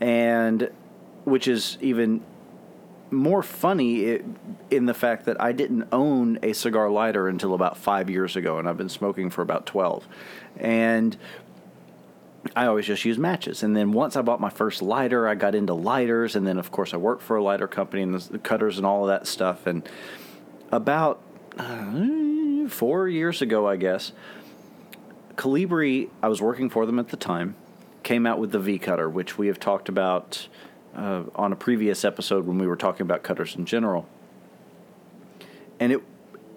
[0.00, 0.70] and
[1.24, 2.22] which is even
[3.10, 4.20] more funny
[4.70, 8.58] in the fact that I didn't own a cigar lighter until about five years ago,
[8.58, 10.06] and I've been smoking for about twelve,
[10.56, 11.16] and
[12.54, 13.62] I always just use matches.
[13.62, 16.36] And then once I bought my first lighter, I got into lighters.
[16.36, 19.02] And then, of course, I worked for a lighter company and the cutters and all
[19.02, 19.66] of that stuff.
[19.66, 19.88] And
[20.70, 21.20] about
[21.58, 24.12] uh, four years ago, I guess,
[25.36, 27.56] Colibri, I was working for them at the time,
[28.02, 30.48] came out with the V cutter, which we have talked about
[30.94, 34.08] uh, on a previous episode when we were talking about cutters in general.
[35.78, 36.02] And it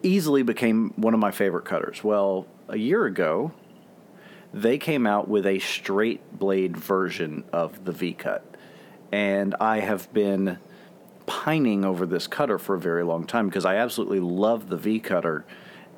[0.02, 2.04] easily became one of my favorite cutters.
[2.04, 3.52] Well, a year ago,
[4.54, 8.44] they came out with a straight blade version of the V cut.
[9.12, 10.60] And I have been
[11.26, 15.00] pining over this cutter for a very long time because I absolutely love the V
[15.00, 15.46] cutter.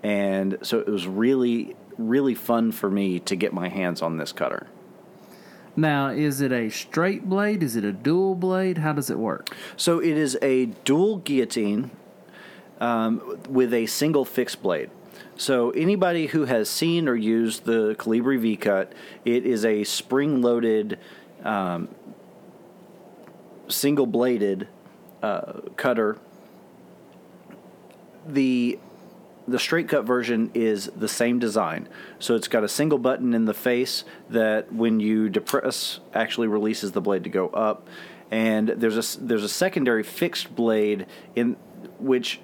[0.03, 4.31] And so it was really, really fun for me to get my hands on this
[4.31, 4.67] cutter.
[5.75, 7.63] Now, is it a straight blade?
[7.63, 8.79] Is it a dual blade?
[8.79, 9.55] How does it work?
[9.77, 11.91] So it is a dual guillotine
[12.81, 14.89] um, with a single fixed blade.
[15.35, 18.93] So anybody who has seen or used the Colibri V Cut,
[19.25, 20.99] it is a spring-loaded,
[21.43, 21.89] um,
[23.67, 24.67] single-bladed
[25.21, 26.17] uh, cutter.
[28.27, 28.79] The
[29.47, 31.89] the straight cut version is the same design.
[32.19, 36.91] So it's got a single button in the face that when you depress actually releases
[36.91, 37.87] the blade to go up.
[38.29, 41.05] And there's a there's a secondary fixed blade
[41.35, 41.57] in
[41.99, 42.39] which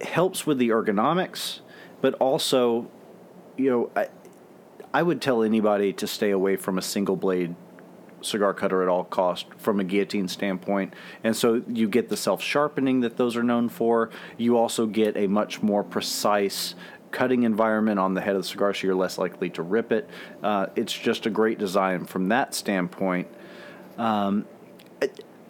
[0.00, 1.60] helps with the ergonomics
[2.00, 2.90] but also,
[3.56, 4.08] you know, I,
[4.92, 7.54] I would tell anybody to stay away from a single blade
[8.20, 10.94] cigar cutter at all cost from a guillotine standpoint.
[11.22, 14.10] And so you get the self sharpening that those are known for.
[14.36, 16.74] You also get a much more precise
[17.10, 20.08] cutting environment on the head of the cigar so you're less likely to rip it.
[20.42, 23.28] Uh, it's just a great design from that standpoint.
[23.96, 24.46] Um,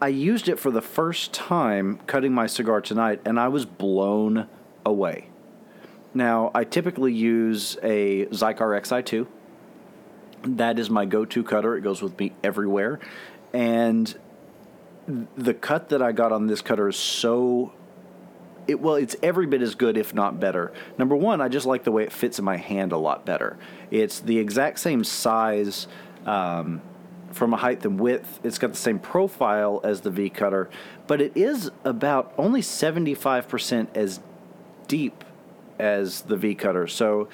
[0.00, 4.48] I used it for the first time cutting my cigar tonight and i was blown
[4.86, 5.28] away
[6.18, 9.26] now, I typically use a Xikar XI2.
[10.56, 11.76] That is my go to cutter.
[11.76, 12.98] It goes with me everywhere.
[13.54, 14.14] And
[15.36, 17.72] the cut that I got on this cutter is so.
[18.66, 20.72] It, well, it's every bit as good, if not better.
[20.98, 23.56] Number one, I just like the way it fits in my hand a lot better.
[23.90, 25.88] It's the exact same size
[26.26, 26.82] um,
[27.32, 28.40] from a height and width.
[28.42, 30.68] It's got the same profile as the V cutter,
[31.06, 34.20] but it is about only 75% as
[34.86, 35.24] deep
[35.78, 36.86] as the V cutter.
[36.86, 37.28] So,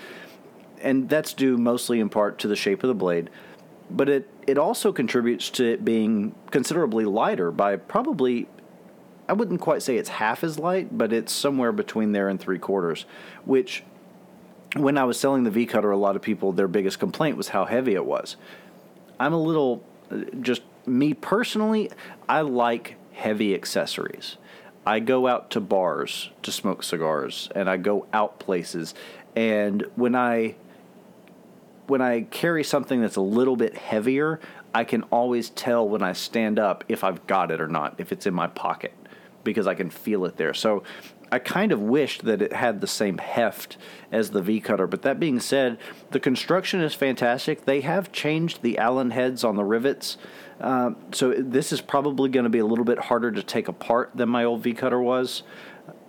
[0.80, 3.30] and that's due mostly in part to the shape of the blade,
[3.90, 8.48] but it it also contributes to it being considerably lighter by probably.
[9.26, 12.58] I wouldn't quite say it's half as light, but it's somewhere between there and three
[12.58, 13.06] quarters,
[13.46, 13.82] which
[14.76, 17.48] when I was selling the V cutter, a lot of people, their biggest complaint was
[17.48, 18.36] how heavy it was.
[19.18, 21.90] I'm a little, uh, just me personally,
[22.28, 24.36] I like heavy accessories.
[24.86, 28.94] I go out to bars to smoke cigars and I go out places
[29.36, 30.56] and when I
[31.86, 34.40] when I carry something that's a little bit heavier,
[34.74, 38.10] I can always tell when I stand up if I've got it or not, if
[38.10, 38.94] it's in my pocket
[39.44, 40.54] because I can feel it there.
[40.54, 40.82] So
[41.32, 43.76] I kind of wished that it had the same heft
[44.12, 44.86] as the V cutter.
[44.86, 45.78] But that being said,
[46.10, 47.64] the construction is fantastic.
[47.64, 50.16] They have changed the Allen heads on the rivets
[50.60, 54.10] um, so this is probably going to be a little bit harder to take apart
[54.14, 55.42] than my old V cutter was.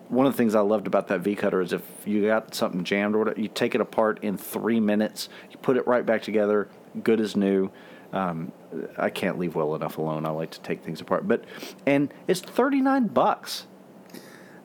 [0.08, 2.84] One of the things I loved about that V cutter is if you got something
[2.84, 6.22] jammed or whatever, you take it apart in three minutes, you put it right back
[6.22, 6.70] together,
[7.04, 7.72] good as new.
[8.14, 8.52] Um,
[8.98, 10.26] I can't leave well enough alone.
[10.26, 11.44] I like to take things apart, but
[11.86, 13.66] and it's thirty nine bucks.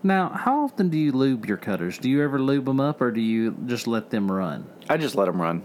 [0.02, 1.98] Now, how often do you lube your cutters?
[1.98, 4.66] Do you ever lube them up, or do you just let them run?
[4.88, 5.62] I just let them run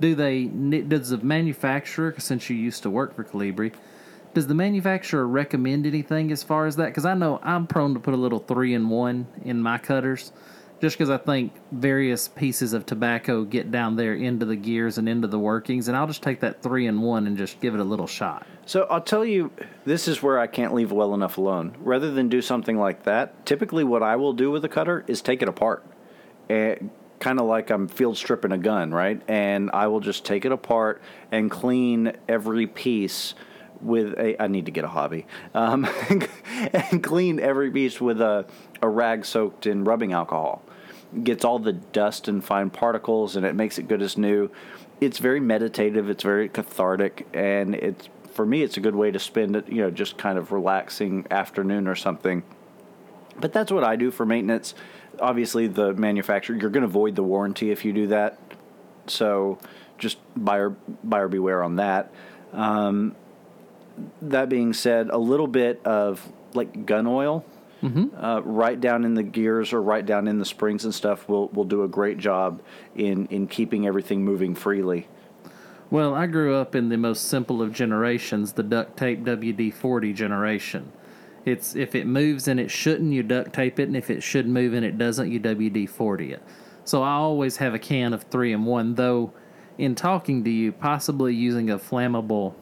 [0.00, 3.72] do they does the manufacturer since you used to work for Colibri,
[4.34, 8.00] does the manufacturer recommend anything as far as that because i know i'm prone to
[8.00, 10.32] put a little three in one in my cutters
[10.80, 15.08] just because I think various pieces of tobacco get down there into the gears and
[15.08, 17.80] into the workings, and I'll just take that three in one and just give it
[17.80, 18.46] a little shot.
[18.66, 19.52] So I'll tell you,
[19.84, 21.76] this is where I can't leave well enough alone.
[21.78, 25.22] Rather than do something like that, typically what I will do with a cutter is
[25.22, 25.84] take it apart.
[26.48, 26.90] And
[27.20, 29.22] kind of like I'm field stripping a gun, right?
[29.28, 31.00] And I will just take it apart
[31.30, 33.34] and clean every piece
[33.80, 34.40] with a.
[34.42, 35.86] I need to get a hobby, um,
[36.72, 38.46] and clean every piece with a
[38.82, 40.62] a rag soaked in rubbing alcohol.
[41.22, 44.50] Gets all the dust and fine particles, and it makes it good as new.
[45.00, 46.08] It's very meditative.
[46.08, 49.68] It's very cathartic, and it's for me, it's a good way to spend it.
[49.68, 52.42] You know, just kind of relaxing afternoon or something.
[53.40, 54.74] But that's what I do for maintenance.
[55.18, 58.38] Obviously, the manufacturer you're going to void the warranty if you do that.
[59.06, 59.58] So,
[59.98, 60.70] just buyer
[61.02, 62.12] buyer beware on that.
[62.52, 63.16] Um,
[64.20, 67.44] that being said, a little bit of like gun oil,
[68.20, 71.48] uh, right down in the gears or right down in the springs and stuff will
[71.48, 72.60] will do a great job
[72.94, 75.08] in in keeping everything moving freely.
[75.90, 80.12] Well, I grew up in the most simple of generations, the duct tape WD 40
[80.12, 80.92] generation.
[81.44, 84.48] It's if it moves and it shouldn't, you duct tape it, and if it should
[84.48, 86.42] move and it doesn't, you WD 40 it.
[86.84, 89.32] So I always have a can of 3 in 1, though,
[89.78, 92.54] in talking to you, possibly using a flammable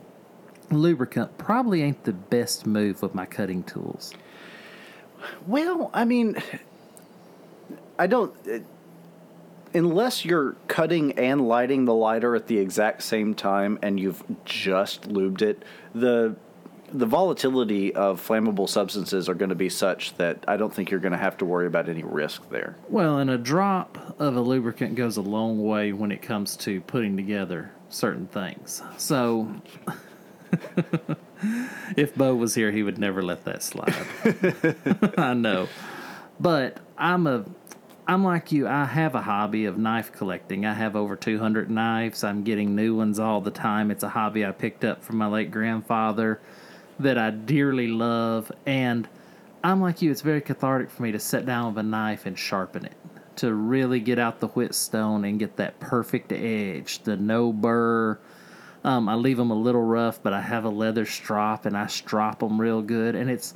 [0.71, 4.13] lubricant probably ain't the best move with my cutting tools.
[5.47, 6.37] Well, I mean,
[7.99, 8.35] I don't.
[9.75, 15.09] Unless you're cutting and lighting the lighter at the exact same time, and you've just
[15.09, 15.65] lubed it,
[15.95, 16.37] the
[16.95, 21.01] the volatility of flammable substances are going to be such that I don't think you're
[21.01, 22.77] going to have to worry about any risk there.
[22.89, 26.81] Well, and a drop of a lubricant goes a long way when it comes to
[26.83, 28.81] putting together certain things.
[28.97, 29.61] So,
[31.97, 33.95] if Bo was here, he would never let that slide.
[35.19, 35.69] I know,
[36.39, 37.45] but I'm a,
[38.07, 38.69] I'm like you.
[38.69, 40.67] I have a hobby of knife collecting.
[40.67, 42.23] I have over 200 knives.
[42.23, 43.91] I'm getting new ones all the time.
[43.91, 46.39] It's a hobby I picked up from my late grandfather
[46.99, 49.09] that I dearly love, and
[49.63, 50.11] I'm like you.
[50.11, 52.95] It's very cathartic for me to sit down with a knife and sharpen it
[53.37, 58.19] to really get out the whetstone and get that perfect edge, the no burr.
[58.85, 61.87] Um, I leave them a little rough, but I have a leather strop and I
[61.87, 63.55] strop them real good, and it's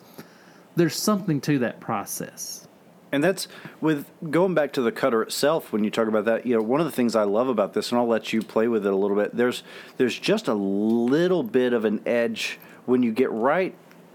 [0.75, 2.68] there's something to that process.
[3.11, 3.49] And that's
[3.81, 5.73] with going back to the cutter itself.
[5.73, 7.91] When you talk about that, you know, one of the things I love about this,
[7.91, 9.37] and I'll let you play with it a little bit.
[9.37, 9.63] There's
[9.97, 13.75] there's just a little bit of an edge when you get right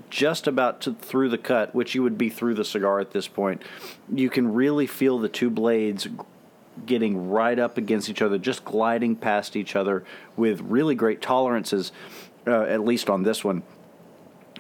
[0.09, 3.27] just about to, through the cut, which you would be through the cigar at this
[3.27, 3.63] point.
[4.13, 6.07] You can really feel the two blades
[6.85, 10.03] getting right up against each other, just gliding past each other
[10.35, 11.91] with really great tolerances.
[12.45, 13.63] Uh, at least on this one,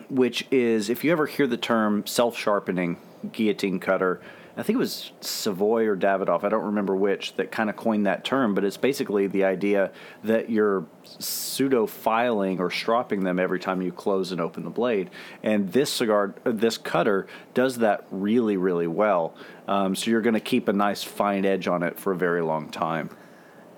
[0.09, 2.95] which is if you ever hear the term self sharpening
[3.31, 4.21] guillotine cutter,
[4.55, 8.05] I think it was Savoy or Davidoff, I don't remember which, that kind of coined
[8.05, 9.91] that term, but it's basically the idea
[10.23, 15.09] that you're pseudo filing or stropping them every time you close and open the blade.
[15.41, 19.33] And this cigar, this cutter does that really, really well.
[19.67, 22.41] Um, so you're going to keep a nice fine edge on it for a very
[22.41, 23.09] long time.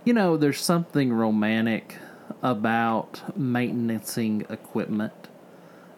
[0.03, 1.95] You know, there's something romantic
[2.43, 5.29] about maintaining equipment,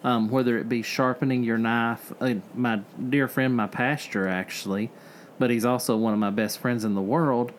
[0.04, 2.14] um, whether it be sharpening your knife.
[2.20, 4.92] Uh, my dear friend, my pastor, actually,
[5.40, 7.52] but he's also one of my best friends in the world.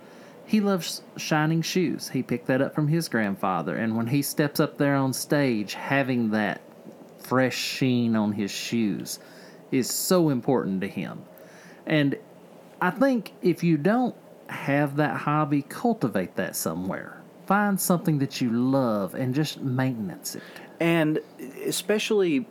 [0.47, 2.09] He loves shining shoes.
[2.09, 3.77] He picked that up from his grandfather.
[3.77, 6.63] And when he steps up there on stage, having that
[7.19, 9.19] fresh sheen on his shoes
[9.71, 11.23] is so important to him.
[11.87, 12.17] And
[12.81, 14.15] I think if you don't
[14.49, 17.18] have that hobby, cultivate that somewhere.
[17.49, 20.43] Find something that you love and just maintenance it.
[20.81, 21.19] and
[21.67, 22.47] especially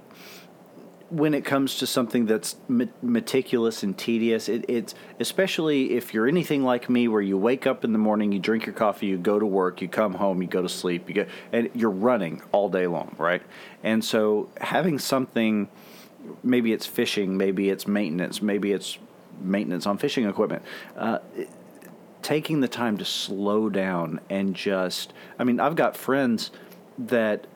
[1.10, 2.58] when it comes to something that's
[3.02, 7.86] meticulous and tedious it, it's especially if you're anything like me where you wake up
[7.86, 10.48] in the morning you drink your coffee you go to work you come home you
[10.50, 13.42] go to sleep you get and you're running all day long right
[13.84, 15.70] and so having something
[16.44, 18.98] maybe it's fishing maybe it's maintenance maybe it's
[19.40, 20.62] maintenance on fishing equipment
[20.98, 21.20] uh,
[22.28, 26.52] taking the time to slow down and just I mean I've got friends
[26.98, 27.48] that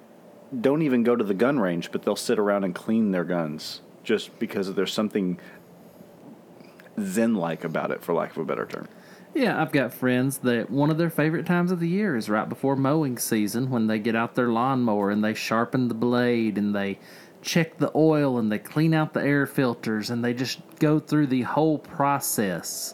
[0.61, 3.81] don't even go to the gun range but they'll sit around and clean their guns
[4.05, 5.37] just because there's something
[7.01, 8.87] zen like about it for lack of a better term.
[9.35, 12.47] Yeah, I've got friends that one of their favorite times of the year is right
[12.47, 16.73] before mowing season when they get out their lawnmower and they sharpen the blade and
[16.73, 16.97] they
[17.41, 21.27] check the oil and they clean out the air filters and they just go through
[21.27, 22.93] the whole process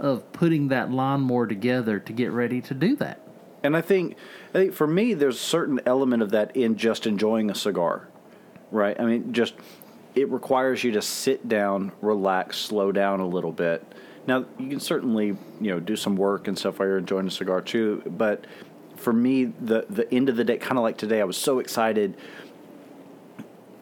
[0.00, 3.20] of putting that lawnmower together to get ready to do that.
[3.62, 4.16] And I think,
[4.48, 8.08] I think for me, there's a certain element of that in just enjoying a cigar,
[8.72, 8.98] right?
[8.98, 9.54] I mean, just
[10.14, 13.84] it requires you to sit down, relax, slow down a little bit,
[14.26, 17.30] Now you can certainly you know do some work and stuff while you're enjoying a
[17.30, 18.02] cigar too.
[18.06, 18.46] But
[18.96, 21.58] for me, the the end of the day, kind of like today, I was so
[21.58, 22.16] excited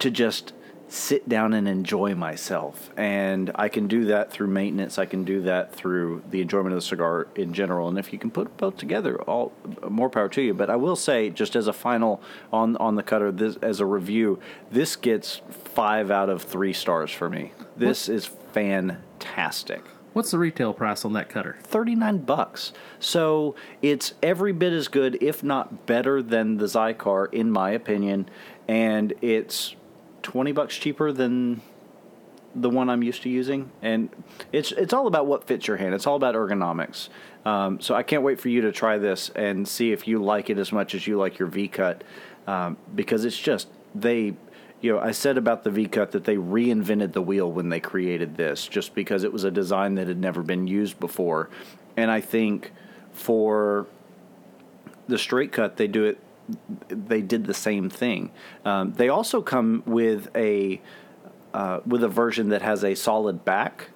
[0.00, 0.52] to just
[0.89, 2.91] sit down and enjoy myself.
[2.97, 4.99] And I can do that through maintenance.
[4.99, 7.89] I can do that through the enjoyment of the cigar in general.
[7.89, 9.53] And if you can put both together, all
[9.89, 10.55] more power to you.
[10.55, 12.22] But I will say, just as a final
[12.53, 17.11] on on the cutter, this as a review, this gets five out of three stars
[17.11, 17.53] for me.
[17.76, 18.14] This what?
[18.14, 19.84] is fantastic.
[20.14, 21.59] What's the retail price on that cutter?
[21.62, 22.72] 39 bucks.
[22.99, 28.28] So it's every bit as good, if not better, than the Xikar, in my opinion.
[28.66, 29.76] And it's
[30.28, 31.58] 20 bucks cheaper than
[32.54, 34.10] the one I'm used to using, and
[34.52, 35.94] it's it's all about what fits your hand.
[35.94, 37.08] It's all about ergonomics.
[37.46, 40.50] Um, so I can't wait for you to try this and see if you like
[40.50, 42.04] it as much as you like your V cut,
[42.46, 44.34] um, because it's just they.
[44.80, 47.80] You know, I said about the V cut that they reinvented the wheel when they
[47.80, 51.48] created this, just because it was a design that had never been used before,
[51.96, 52.72] and I think
[53.12, 53.86] for
[55.08, 56.18] the straight cut they do it
[56.88, 58.30] they did the same thing.
[58.64, 60.80] Um, they also come with a
[61.55, 63.90] uh, with a version that has a solid back.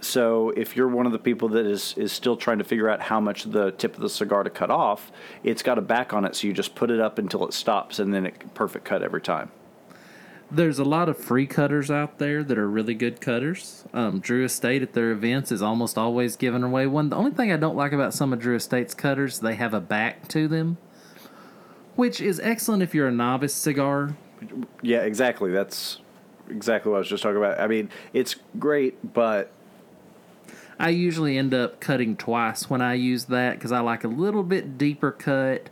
[0.00, 3.00] So if you're one of the people that is is still trying to figure out
[3.00, 5.12] how much the tip of the cigar to cut off,
[5.44, 7.98] it's got a back on it, so you just put it up until it stops,
[7.98, 9.50] and then it perfect cut every time.
[10.50, 13.84] There's a lot of free cutters out there that are really good cutters.
[13.94, 17.08] Um, Drew Estate at their events is almost always giving away one.
[17.08, 19.80] The only thing I don't like about some of Drew Estate's cutters, they have a
[19.80, 20.76] back to them
[21.96, 24.16] which is excellent if you're a novice cigar.
[24.82, 25.50] Yeah, exactly.
[25.50, 25.98] That's
[26.48, 27.60] exactly what I was just talking about.
[27.60, 29.50] I mean, it's great, but
[30.78, 34.42] I usually end up cutting twice when I use that because I like a little
[34.42, 35.70] bit deeper cut.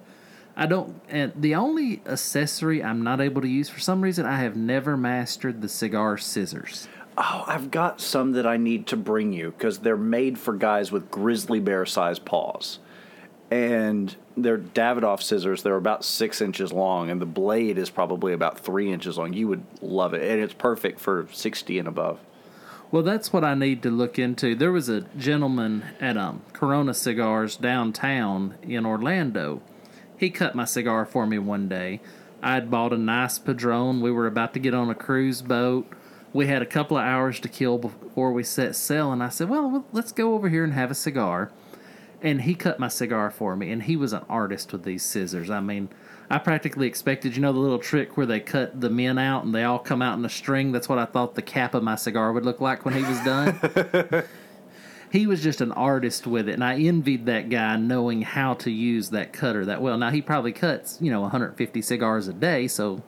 [0.56, 4.40] I don't, and the only accessory I'm not able to use for some reason, I
[4.40, 6.86] have never mastered the cigar scissors.
[7.16, 10.92] Oh, I've got some that I need to bring you because they're made for guys
[10.92, 12.78] with grizzly bear sized paws
[13.50, 15.62] and they're Davidoff scissors.
[15.62, 19.32] They're about six inches long, and the blade is probably about three inches long.
[19.32, 22.20] You would love it, and it's perfect for sixty and above.
[22.90, 24.54] Well, that's what I need to look into.
[24.54, 29.62] There was a gentleman at um, Corona Cigars downtown in Orlando.
[30.16, 32.00] He cut my cigar for me one day.
[32.42, 34.00] I had bought a nice Padron.
[34.00, 35.86] We were about to get on a cruise boat.
[36.32, 39.48] We had a couple of hours to kill before we set sail, and I said,
[39.48, 41.50] "Well, let's go over here and have a cigar."
[42.22, 45.50] And he cut my cigar for me and he was an artist with these scissors.
[45.50, 45.88] I mean
[46.32, 49.52] i practically expected you know the little trick where they cut the men out and
[49.52, 50.72] they all come out in a string?
[50.72, 53.20] That's what i thought the cap of my cigar would look like when he was
[53.20, 54.24] done.
[55.12, 58.70] He was just an artist with it and i envied that guy knowing how to
[58.70, 59.98] use that cutter that well.
[59.98, 63.02] Now he probably cuts you know 150 cigars a day so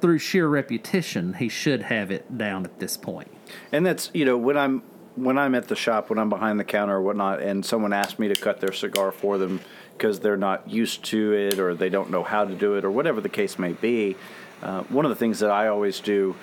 [0.00, 3.30] through sheer repetition he should have it down at this point.
[3.70, 4.82] And that's you know when i'm
[5.16, 8.18] when I'm at the shop, when I'm behind the counter or whatnot, and someone asks
[8.18, 9.60] me to cut their cigar for them
[9.96, 12.90] because they're not used to it or they don't know how to do it or
[12.90, 14.16] whatever the case may be,
[14.62, 16.34] uh, one of the things that I always do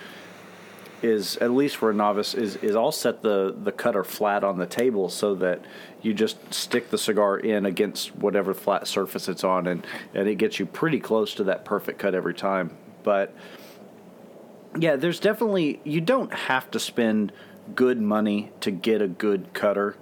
[1.01, 4.57] is, at least for a novice, is, is I'll set the, the cutter flat on
[4.57, 5.65] the table so that
[6.01, 10.35] you just stick the cigar in against whatever flat surface it's on, and, and it
[10.35, 12.77] gets you pretty close to that perfect cut every time.
[13.01, 13.33] But
[14.77, 17.33] yeah, there's definitely, you don't have to spend–
[17.75, 19.95] good money to get a good cutter,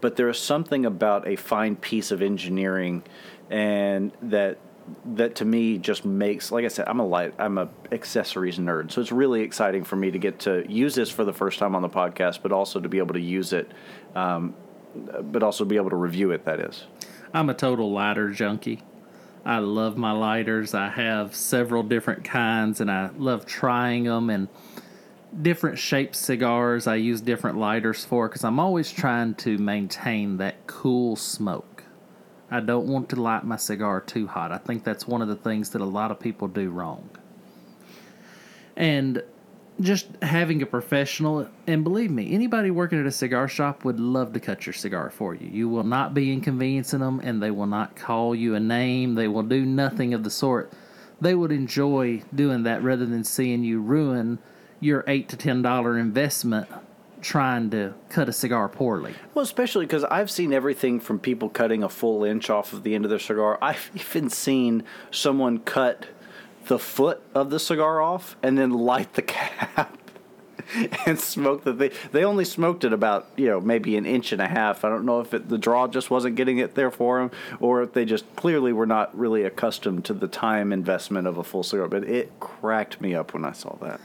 [0.00, 3.02] but there is something about a fine piece of engineering
[3.50, 4.58] and that
[5.04, 8.90] that to me just makes like I said I'm a light I'm a accessories nerd
[8.90, 11.74] so it's really exciting for me to get to use this for the first time
[11.74, 13.70] on the podcast but also to be able to use it
[14.14, 14.54] um,
[14.94, 16.84] but also be able to review it that is.
[17.32, 18.82] I'm a total lighter junkie.
[19.44, 20.74] I love my lighters.
[20.74, 24.48] I have several different kinds and I love trying them and
[25.42, 30.66] different shaped cigars I use different lighters for because I'm always trying to maintain that
[30.66, 31.84] cool smoke.
[32.50, 34.52] I don't want to light my cigar too hot.
[34.52, 37.10] I think that's one of the things that a lot of people do wrong.
[38.76, 39.22] And
[39.80, 44.32] just having a professional, and believe me, anybody working at a cigar shop would love
[44.32, 45.48] to cut your cigar for you.
[45.48, 49.14] You will not be inconveniencing them, and they will not call you a name.
[49.14, 50.72] They will do nothing of the sort.
[51.20, 54.38] They would enjoy doing that rather than seeing you ruin
[54.80, 56.68] your eight to ten dollar investment
[57.20, 59.14] trying to cut a cigar poorly.
[59.34, 62.94] Well, especially because I've seen everything from people cutting a full inch off of the
[62.94, 63.58] end of their cigar.
[63.60, 66.06] I've even seen someone cut
[66.66, 69.96] the foot of the cigar off and then light the cap
[71.06, 71.90] and smoke the thing.
[72.12, 74.84] They only smoked it about you know maybe an inch and a half.
[74.84, 77.82] I don't know if it, the draw just wasn't getting it there for them, or
[77.82, 81.62] if they just clearly were not really accustomed to the time investment of a full
[81.62, 81.88] cigar.
[81.88, 84.00] But it cracked me up when I saw that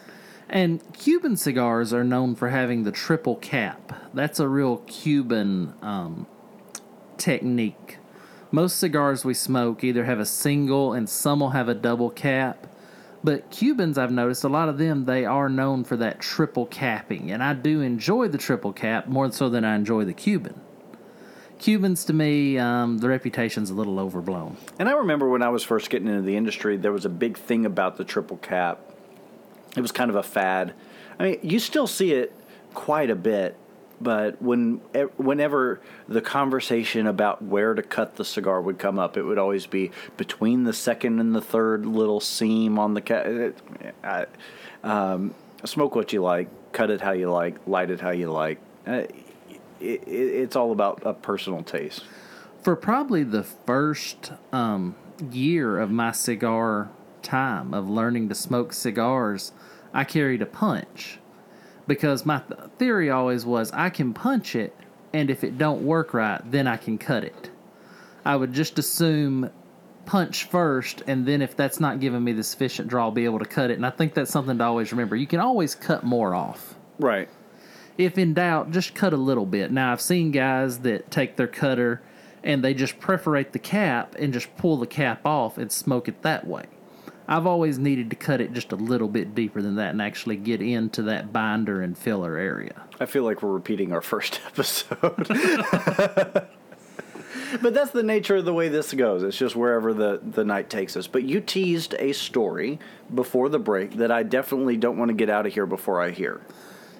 [0.53, 3.91] And Cuban cigars are known for having the triple cap.
[4.13, 6.27] That's a real Cuban um,
[7.17, 7.97] technique.
[8.51, 12.67] Most cigars we smoke either have a single and some will have a double cap.
[13.23, 17.31] But Cubans, I've noticed a lot of them, they are known for that triple capping.
[17.31, 20.61] And I do enjoy the triple cap more so than I enjoy the Cuban.
[21.57, 24.57] Cubans, to me, um, the reputation's a little overblown.
[24.77, 27.39] And I remember when I was first getting into the industry, there was a big
[27.39, 28.92] thing about the triple cap.
[29.75, 30.73] It was kind of a fad.
[31.19, 32.33] I mean, you still see it
[32.73, 33.55] quite a bit,
[34.01, 34.77] but when
[35.17, 39.65] whenever the conversation about where to cut the cigar would come up, it would always
[39.65, 43.25] be between the second and the third little seam on the cap.
[44.03, 44.25] I,
[44.83, 45.33] um,
[45.65, 48.59] smoke what you like, cut it how you like, light it how you like.
[48.85, 49.11] Uh, it,
[49.79, 52.03] it, it's all about a personal taste.
[52.61, 54.95] For probably the first um,
[55.31, 56.89] year of my cigar
[57.23, 59.51] time of learning to smoke cigars,
[59.93, 61.19] I carried a punch
[61.87, 64.75] because my th- theory always was I can punch it,
[65.13, 67.49] and if it don't work right, then I can cut it.
[68.25, 69.49] I would just assume
[70.05, 73.39] punch first, and then if that's not giving me the sufficient draw, I'll be able
[73.39, 73.75] to cut it.
[73.75, 75.15] And I think that's something to always remember.
[75.15, 76.75] You can always cut more off.
[76.99, 77.29] Right.
[77.97, 79.71] If in doubt, just cut a little bit.
[79.71, 82.01] Now, I've seen guys that take their cutter
[82.43, 86.21] and they just perforate the cap and just pull the cap off and smoke it
[86.23, 86.65] that way.
[87.27, 90.35] I've always needed to cut it just a little bit deeper than that and actually
[90.35, 92.83] get into that binder and filler area.
[92.99, 94.97] I feel like we're repeating our first episode.
[97.61, 99.23] but that's the nature of the way this goes.
[99.23, 101.07] It's just wherever the, the night takes us.
[101.07, 102.79] But you teased a story
[103.13, 106.11] before the break that I definitely don't want to get out of here before I
[106.11, 106.41] hear.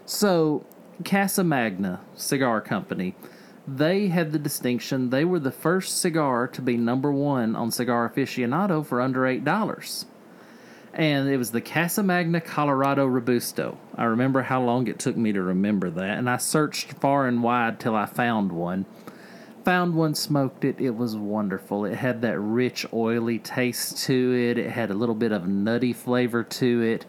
[0.06, 0.66] So,
[1.04, 3.16] Casa Magna Cigar Company,
[3.68, 8.10] they had the distinction they were the first cigar to be number one on Cigar
[8.10, 10.06] Aficionado for under $8.
[10.94, 13.78] And it was the Casa Magna Colorado Robusto.
[13.96, 17.42] I remember how long it took me to remember that, and I searched far and
[17.42, 18.86] wide till I found one.
[19.66, 20.80] Found one, smoked it.
[20.80, 21.86] It was wonderful.
[21.86, 24.58] It had that rich, oily taste to it.
[24.58, 27.06] It had a little bit of nutty flavor to it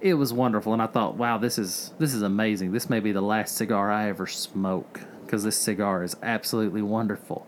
[0.00, 3.12] it was wonderful and i thought wow this is this is amazing this may be
[3.12, 7.46] the last cigar i ever smoke because this cigar is absolutely wonderful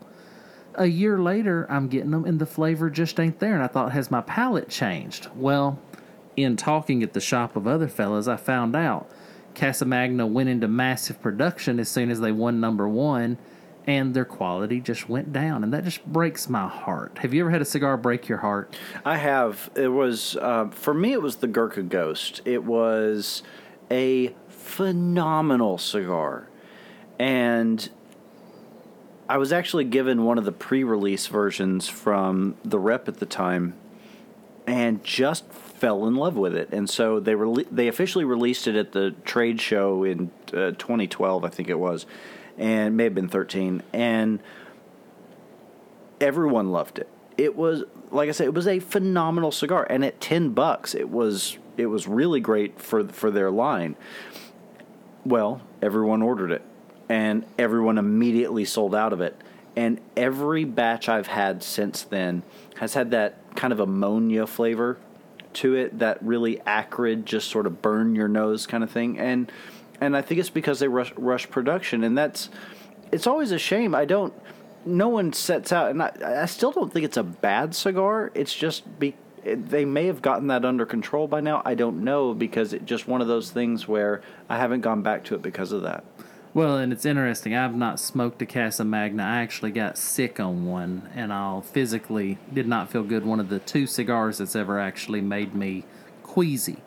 [0.75, 3.91] a year later i'm getting them and the flavor just ain't there and i thought
[3.91, 5.79] has my palate changed well
[6.35, 9.09] in talking at the shop of other fellas i found out
[9.55, 13.37] Casa Magna went into massive production as soon as they won number one
[13.85, 17.51] and their quality just went down and that just breaks my heart have you ever
[17.51, 19.69] had a cigar break your heart I have.
[19.75, 22.41] It was, uh, for me, it was the Gurkha Ghost.
[22.45, 23.43] It was
[23.91, 26.47] a phenomenal cigar.
[27.19, 27.89] And
[29.27, 33.25] I was actually given one of the pre release versions from the rep at the
[33.25, 33.73] time
[34.67, 36.69] and just fell in love with it.
[36.71, 41.43] And so they rele- they officially released it at the trade show in uh, 2012,
[41.43, 42.05] I think it was,
[42.57, 43.83] and it may have been 13.
[43.91, 44.39] And
[46.21, 47.09] everyone loved it.
[47.37, 51.09] It was like I said, it was a phenomenal cigar, and at 10 bucks, it
[51.09, 53.95] was it was really great for for their line.
[55.25, 56.61] Well, everyone ordered it,
[57.13, 59.39] and everyone immediately sold out of it.
[59.75, 62.41] And every batch I've had since then
[62.77, 64.97] has had that kind of ammonia flavor
[65.53, 69.19] to it, that really acrid, just sort of burn your nose kind of thing.
[69.19, 69.51] And
[70.01, 72.49] and I think it's because they rush, rush production, and that's
[73.11, 73.93] it's always a shame.
[73.93, 74.33] I don't.
[74.83, 78.31] No one sets out, and I, I still don't think it's a bad cigar.
[78.33, 79.13] It's just be
[79.45, 81.61] they may have gotten that under control by now.
[81.63, 85.25] I don't know because it's just one of those things where I haven't gone back
[85.25, 86.03] to it because of that.
[86.53, 87.55] Well, and it's interesting.
[87.55, 89.23] I've not smoked a Casa Magna.
[89.23, 93.25] I actually got sick on one, and I physically did not feel good.
[93.25, 95.83] One of the two cigars that's ever actually made me
[96.21, 96.77] queasy.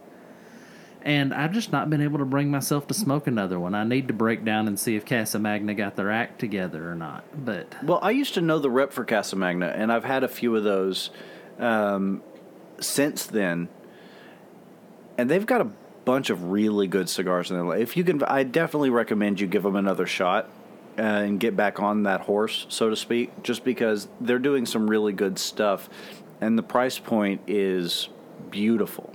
[1.02, 3.74] And I've just not been able to bring myself to smoke another one.
[3.74, 6.94] I need to break down and see if Casa Magna got their act together or
[6.94, 7.24] not.
[7.44, 10.28] But Well, I used to know the rep for Casa Magna, and I've had a
[10.28, 11.10] few of those
[11.58, 12.22] um,
[12.80, 13.68] since then.
[15.18, 15.70] And they've got a
[16.06, 17.76] bunch of really good cigars in there.
[17.76, 20.48] If you can, I definitely recommend you give them another shot
[20.96, 24.88] uh, and get back on that horse, so to speak, just because they're doing some
[24.88, 25.90] really good stuff,
[26.40, 28.08] and the price point is
[28.50, 29.12] beautiful.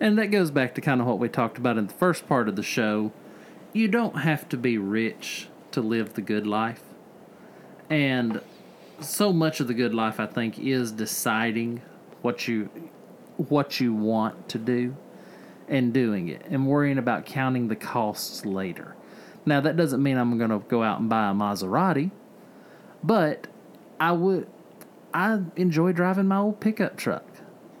[0.00, 2.48] And that goes back to kind of what we talked about in the first part
[2.48, 3.12] of the show.
[3.72, 6.82] You don't have to be rich to live the good life.
[7.90, 8.40] And
[9.00, 11.82] so much of the good life I think is deciding
[12.22, 12.70] what you
[13.36, 14.96] what you want to do
[15.68, 18.94] and doing it and worrying about counting the costs later.
[19.46, 22.10] Now that doesn't mean I'm going to go out and buy a Maserati,
[23.02, 23.46] but
[24.00, 24.46] I would
[25.14, 27.24] I enjoy driving my old pickup truck.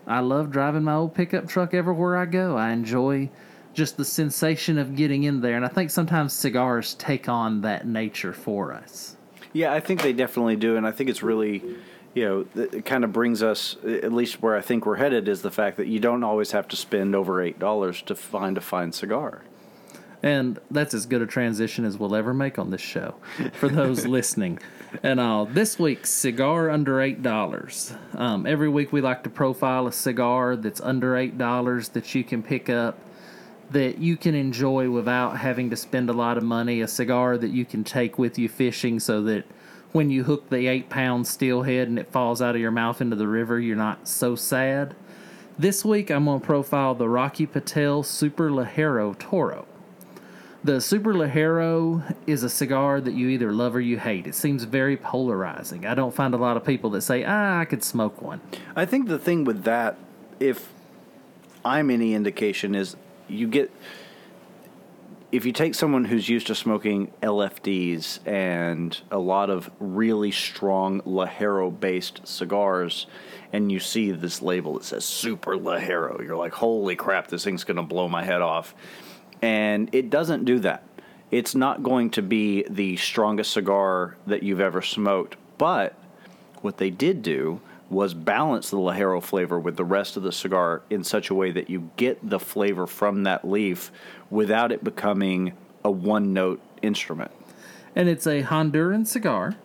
[0.06, 2.56] I love driving my old pickup truck everywhere I go.
[2.56, 3.30] I enjoy
[3.74, 5.54] just the sensation of getting in there.
[5.54, 9.16] And I think sometimes cigars take on that nature for us.
[9.52, 11.62] Yeah, I think they definitely do, and I think it's really,
[12.14, 15.42] you know, it kind of brings us at least where I think we're headed is
[15.42, 18.60] the fact that you don't always have to spend over eight dollars to find a
[18.60, 19.42] fine cigar.
[20.22, 23.14] And that's as good a transition as we'll ever make on this show
[23.52, 24.58] for those listening.
[25.02, 27.94] And uh, this week's cigar under eight dollars.
[28.14, 32.24] Um, every week we like to profile a cigar that's under eight dollars that you
[32.24, 32.98] can pick up,
[33.70, 36.80] that you can enjoy without having to spend a lot of money.
[36.80, 39.44] A cigar that you can take with you fishing, so that
[39.92, 43.16] when you hook the eight pound steelhead and it falls out of your mouth into
[43.16, 44.94] the river, you're not so sad.
[45.58, 49.66] This week I'm going to profile the Rocky Patel Super Ligero Toro.
[50.62, 54.26] The Super Ligero is a cigar that you either love or you hate.
[54.26, 55.86] It seems very polarizing.
[55.86, 58.40] I don't find a lot of people that say, ah, I could smoke one.
[58.76, 59.96] I think the thing with that,
[60.40, 60.68] if
[61.64, 62.96] I'm any indication, is
[63.28, 63.70] you get
[65.30, 71.02] if you take someone who's used to smoking LFDs and a lot of really strong
[71.02, 73.06] Ligero based cigars,
[73.52, 77.64] and you see this label that says Super Ligero, you're like, holy crap, this thing's
[77.64, 78.74] going to blow my head off.
[79.42, 80.82] And it doesn't do that.
[81.30, 85.36] It's not going to be the strongest cigar that you've ever smoked.
[85.58, 85.94] But
[86.62, 87.60] what they did do
[87.90, 91.50] was balance the Ligero flavor with the rest of the cigar in such a way
[91.50, 93.90] that you get the flavor from that leaf
[94.30, 95.52] without it becoming
[95.84, 97.30] a one note instrument.
[97.94, 99.56] And it's a Honduran cigar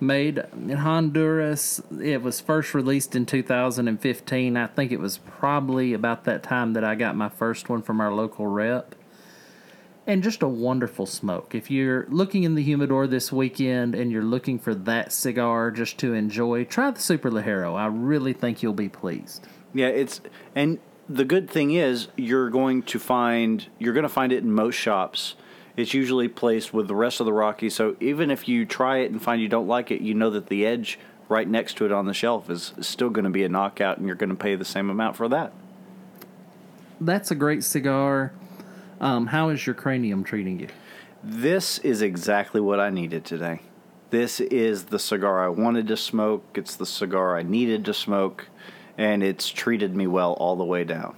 [0.00, 1.80] made in Honduras.
[2.00, 4.56] It was first released in 2015.
[4.56, 8.00] I think it was probably about that time that I got my first one from
[8.00, 8.94] our local rep
[10.06, 11.54] and just a wonderful smoke.
[11.54, 15.98] If you're looking in the humidor this weekend and you're looking for that cigar just
[15.98, 17.74] to enjoy, try the Super Ligero.
[17.74, 19.46] I really think you'll be pleased.
[19.72, 20.20] Yeah, it's
[20.54, 20.78] and
[21.08, 24.76] the good thing is you're going to find you're going to find it in most
[24.76, 25.34] shops.
[25.76, 29.10] It's usually placed with the rest of the Rocky, so even if you try it
[29.10, 30.98] and find you don't like it, you know that the edge
[31.28, 34.06] right next to it on the shelf is still going to be a knockout and
[34.06, 35.52] you're going to pay the same amount for that.
[37.00, 38.32] That's a great cigar.
[39.00, 40.68] Um, how is your cranium treating you?
[41.22, 43.62] This is exactly what I needed today.
[44.10, 46.44] This is the cigar I wanted to smoke.
[46.54, 48.46] It's the cigar I needed to smoke,
[48.96, 51.16] and it's treated me well all the way down.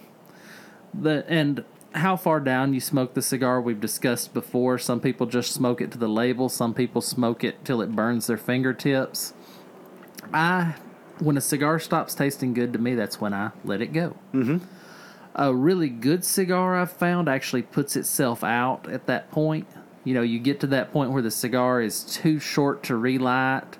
[0.94, 1.64] The and
[1.94, 4.78] how far down you smoke the cigar we've discussed before.
[4.78, 6.48] Some people just smoke it to the label.
[6.48, 9.32] Some people smoke it till it burns their fingertips.
[10.32, 10.74] I,
[11.18, 14.16] when a cigar stops tasting good to me, that's when I let it go.
[14.34, 14.58] Mm-hmm
[15.36, 19.68] a really good cigar I've found actually puts itself out at that point.
[20.02, 23.76] You know, you get to that point where the cigar is too short to relight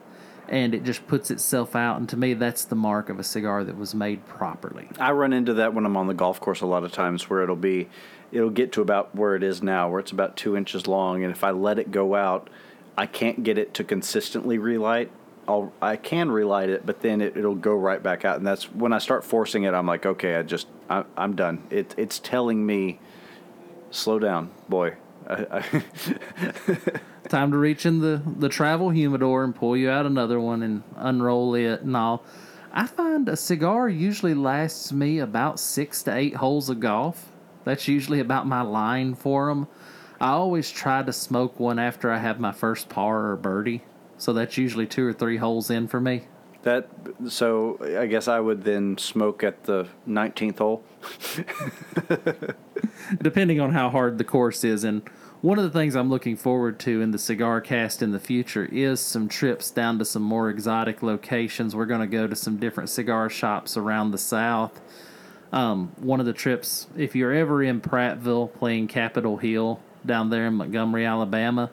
[0.49, 1.99] and it just puts itself out.
[1.99, 4.89] And to me, that's the mark of a cigar that was made properly.
[4.99, 7.43] I run into that when I'm on the golf course a lot of times where
[7.43, 7.89] it'll be,
[8.33, 11.23] it'll get to about where it is now, where it's about two inches long.
[11.23, 12.49] And if I let it go out,
[12.99, 15.11] I can't get it to consistently relight
[15.49, 18.71] I'll I can relight it, but then it, will go right back out, and that's
[18.73, 19.75] when I start forcing it.
[19.75, 21.63] I'm like, okay, I just I, am done.
[21.71, 22.99] It it's telling me,
[23.91, 24.95] slow down, boy.
[25.29, 30.41] I, I Time to reach in the the travel humidor and pull you out another
[30.41, 32.25] one and unroll it and all.
[32.73, 37.33] I find a cigar usually lasts me about six to eight holes of golf.
[37.65, 39.67] That's usually about my line for them.
[40.21, 43.83] I always try to smoke one after I have my first par or birdie
[44.19, 46.23] so that's usually two or three holes in for me.
[46.63, 46.89] That
[47.29, 50.83] so I guess I would then smoke at the 19th hole.
[53.23, 55.09] Depending on how hard the course is and
[55.43, 58.65] one of the things I'm looking forward to in the cigar cast in the future
[58.73, 61.77] is some trips down to some more exotic locations.
[61.77, 64.81] We're going to go to some different cigar shops around the South.
[65.53, 70.47] Um, one of the trips, if you're ever in Prattville playing Capitol Hill down there
[70.47, 71.71] in Montgomery, Alabama,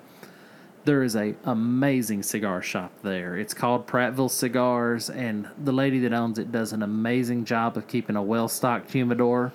[0.86, 3.38] there is a amazing cigar shop there.
[3.38, 7.88] It's called Prattville Cigars, and the lady that owns it does an amazing job of
[7.88, 9.54] keeping a well stocked humidor.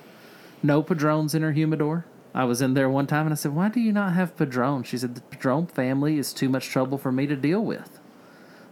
[0.62, 2.06] No Padrons in her humidor.
[2.34, 4.82] I was in there one time and I said, "Why do you not have Padron?"
[4.82, 8.00] She said, "The Padron family is too much trouble for me to deal with.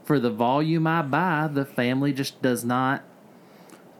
[0.04, 3.02] For the volume I buy, the family just does not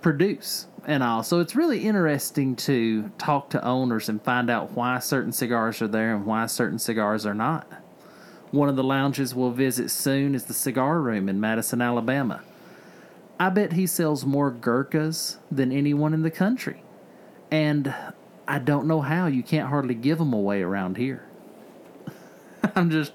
[0.03, 1.25] produce." And all.
[1.25, 5.89] So it's really interesting to talk to owners and find out why certain cigars are
[5.89, 7.67] there and why certain cigars are not.
[8.53, 12.43] One of the lounges we'll visit soon is the Cigar Room in Madison, Alabama.
[13.41, 16.85] I bet he sells more Gurkhas than anyone in the country.
[17.51, 17.93] And
[18.49, 19.27] I don't know how.
[19.27, 21.25] You can't hardly give them away around here.
[22.75, 23.13] I'm just.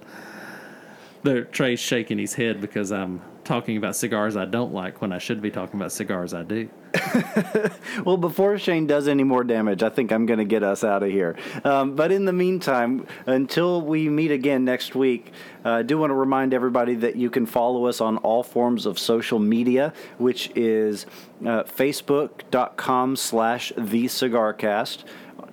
[1.23, 5.17] The Trae's shaking his head because I'm talking about cigars I don't like when I
[5.17, 6.69] should be talking about cigars I do.
[8.05, 11.03] Well, before Shane does any more damage, I think I'm going to get us out
[11.03, 11.35] of here.
[11.63, 15.31] Um, but in the meantime, until we meet again next week,
[15.63, 18.85] uh, I do want to remind everybody that you can follow us on all forms
[18.85, 21.05] of social media, which is
[21.41, 25.03] uh, facebook.com slash the cigarcast.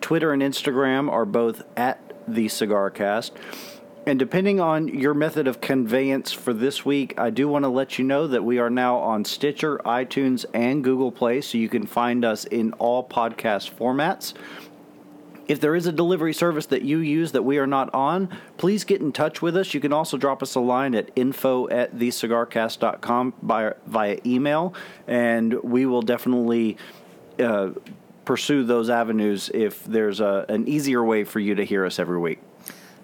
[0.01, 3.33] Twitter and Instagram are both at the Cigar Cast.
[4.07, 7.99] And depending on your method of conveyance for this week, I do want to let
[7.99, 11.87] you know that we are now on Stitcher, iTunes, and Google Play, so you can
[11.87, 14.33] find us in all podcast formats.
[15.47, 18.85] If there is a delivery service that you use that we are not on, please
[18.85, 19.75] get in touch with us.
[19.75, 24.73] You can also drop us a line at info at thecigarcast.com via, via email,
[25.07, 26.79] and we will definitely
[27.39, 27.71] uh,
[28.29, 32.19] pursue those avenues if there's a, an easier way for you to hear us every
[32.19, 32.39] week.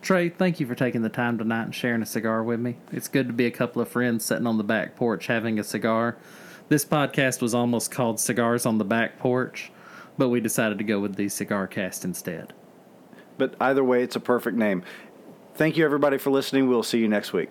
[0.03, 2.77] Trae, thank you for taking the time tonight and sharing a cigar with me.
[2.93, 5.65] It's good to be a couple of friends sitting on the back porch having a
[5.65, 6.19] cigar.
[6.69, 9.73] This podcast was almost called Cigars on the Back Porch,
[10.19, 12.53] but we decided to go with the Cigar Cast instead.
[13.39, 14.83] But either way, it's a perfect name.
[15.55, 16.69] Thank you, everybody, for listening.
[16.69, 17.49] We'll see you next week.